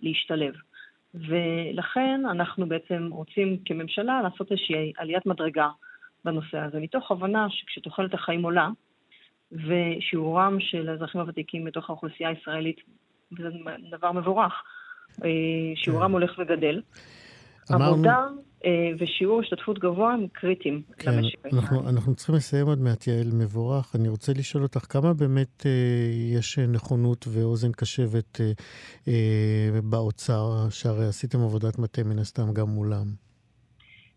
להשתלב. 0.00 0.54
ולכן 1.14 2.20
אנחנו 2.30 2.68
בעצם 2.68 3.08
רוצים 3.12 3.56
כממשלה 3.64 4.22
לעשות 4.22 4.52
איזושהי 4.52 4.92
עליית 4.96 5.26
מדרגה 5.26 5.68
בנושא 6.24 6.58
הזה, 6.58 6.80
מתוך 6.80 7.10
הבנה 7.10 7.46
שכשתוחלת 7.50 8.14
החיים 8.14 8.42
עולה, 8.42 8.68
ושיעורם 9.52 10.56
של 10.60 10.88
האזרחים 10.88 11.20
הוותיקים 11.20 11.64
בתוך 11.64 11.90
האוכלוסייה 11.90 12.28
הישראלית, 12.28 12.80
וזה 13.32 13.48
דבר 13.90 14.12
מבורך, 14.12 14.52
אה, 15.24 15.30
שיעורם 15.76 16.06
כן. 16.06 16.12
הולך 16.12 16.38
וגדל. 16.38 16.80
אמרנו... 17.74 17.92
עבודה 17.92 18.26
אה, 18.64 18.90
ושיעור 18.98 19.40
השתתפות 19.40 19.78
גבוה 19.78 20.12
הם 20.12 20.26
קריטיים 20.32 20.82
כן, 20.98 21.10
למשק 21.16 21.46
אנחנו, 21.52 21.88
אנחנו 21.88 22.14
צריכים 22.14 22.34
לסיים 22.34 22.66
עוד 22.66 22.80
מעט, 22.80 23.06
יעל 23.06 23.30
מבורך. 23.32 23.96
אני 23.96 24.08
רוצה 24.08 24.32
לשאול 24.32 24.62
אותך, 24.62 24.92
כמה 24.92 25.14
באמת 25.14 25.66
אה, 25.66 25.70
יש 26.38 26.58
נכונות 26.58 27.24
ואוזן 27.28 27.72
קשבת 27.72 28.40
אה, 28.40 28.52
אה, 29.08 29.80
באוצר, 29.90 30.68
שהרי 30.70 31.06
עשיתם 31.06 31.38
עבודת 31.38 31.78
מטה 31.78 32.04
מן 32.04 32.18
הסתם 32.18 32.54
גם 32.54 32.68
מולם? 32.68 33.06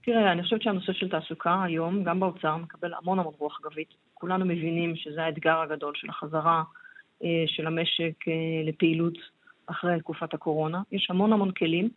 תראה, 0.04 0.32
אני 0.32 0.44
חושבת 0.44 0.62
שהנושא 0.62 0.94
של 0.94 1.10
תעסוקה 1.10 1.64
היום, 1.64 2.04
גם 2.04 2.20
באוצר, 2.20 2.58
מקבל 2.58 2.94
המון 2.94 3.20
המון 3.20 3.34
רוח 3.38 3.60
גבית. 3.64 3.94
כולנו 4.14 4.46
מבינים 4.46 4.96
שזה 4.96 5.24
האתגר 5.24 5.58
הגדול 5.60 5.94
של 5.96 6.10
החזרה 6.10 6.64
אה, 7.24 7.44
של 7.48 7.68
המשק 7.68 8.28
אה, 8.28 8.34
לפעילות 8.66 9.18
אחרי 9.68 10.00
תקופת 10.00 10.34
הקורונה. 10.34 10.82
יש 10.92 11.08
המון 11.10 11.34
המון 11.34 11.52
כלים. 11.52 11.90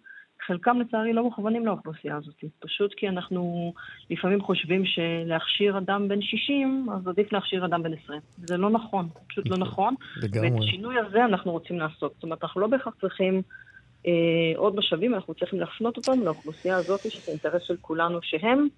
חלקם 0.46 0.80
לצערי 0.80 1.12
לא 1.12 1.26
מכוונים 1.26 1.66
לאוכלוסייה 1.66 2.16
הזאת, 2.16 2.44
פשוט 2.58 2.94
כי 2.96 3.08
אנחנו 3.08 3.72
לפעמים 4.10 4.40
חושבים 4.40 4.82
שלהכשיר 4.84 5.78
אדם 5.78 6.08
בן 6.08 6.22
60, 6.22 6.86
אז 6.94 7.08
עדיף 7.08 7.32
להכשיר 7.32 7.64
אדם 7.64 7.82
בן 7.82 7.92
20. 8.04 8.20
זה 8.36 8.56
לא 8.56 8.70
נכון, 8.70 9.08
פשוט 9.28 9.48
לא 9.48 9.56
נכון. 9.56 9.94
לגמרי. 10.22 10.50
ואת 10.50 10.58
השינוי 10.58 10.98
הזה 10.98 11.24
אנחנו 11.24 11.52
רוצים 11.52 11.78
לעשות. 11.78 12.14
זאת 12.14 12.22
אומרת, 12.22 12.42
אנחנו 12.42 12.60
לא 12.60 12.66
בהכרח 12.66 12.94
צריכים 13.00 13.42
אה, 14.06 14.12
עוד 14.56 14.76
משאבים, 14.76 15.14
אנחנו 15.14 15.34
צריכים 15.34 15.60
להפנות 15.60 15.96
אותם 15.96 16.20
לאוכלוסייה 16.22 16.76
הזאת, 16.76 17.00
שזה 17.00 17.32
אינטרס 17.32 17.62
של 17.62 17.76
כולנו, 17.80 18.18
שהם, 18.22 18.68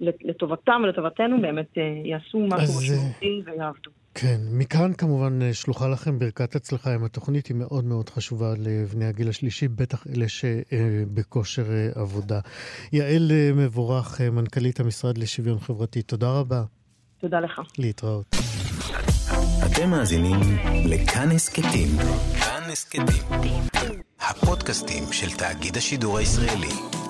לטובתם 0.00 0.80
ולטובתנו, 0.84 1.40
באמת 1.40 1.78
אה, 1.78 2.02
יעשו 2.04 2.38
משהו 2.38 2.80
משמעותי 2.80 3.42
ויעבדו. 3.44 3.90
כן, 4.18 4.40
מכאן 4.50 4.92
כמובן 4.92 5.42
אה, 5.42 5.54
שלוחה 5.54 5.88
לכם 5.88 6.18
ברכת 6.18 6.56
הצלחה 6.56 6.94
עם 6.94 7.04
התוכנית, 7.04 7.46
היא 7.46 7.56
מאוד 7.56 7.84
מאוד 7.84 8.10
חשובה 8.10 8.54
לבני 8.58 9.04
הגיל 9.04 9.28
השלישי, 9.28 9.68
בטח 9.68 10.06
אלה 10.06 10.28
שבכושר 10.28 11.72
אה, 11.72 11.88
עבודה. 11.94 12.40
יעל 12.92 13.32
אה, 13.32 13.50
מבורך, 13.54 14.20
מנכ"לית 14.20 14.80
המשרד 14.80 15.18
לשוויון 15.18 15.58
חברתי, 15.58 16.02
תודה 16.02 16.30
רבה. 16.30 16.62
תודה 17.20 17.40
לך. 17.40 17.60
להתראות. 17.78 18.36
אתם 19.66 19.90
מאזינים 19.90 20.40
לכאן 20.84 21.30
הסכתים. 21.30 21.88
כאן 22.40 22.70
הסכתים. 22.72 23.62
הפודקאסטים 24.20 25.04
של 25.12 25.30
תאגיד 25.30 25.76
השידור 25.76 26.18
הישראלי. 26.18 27.05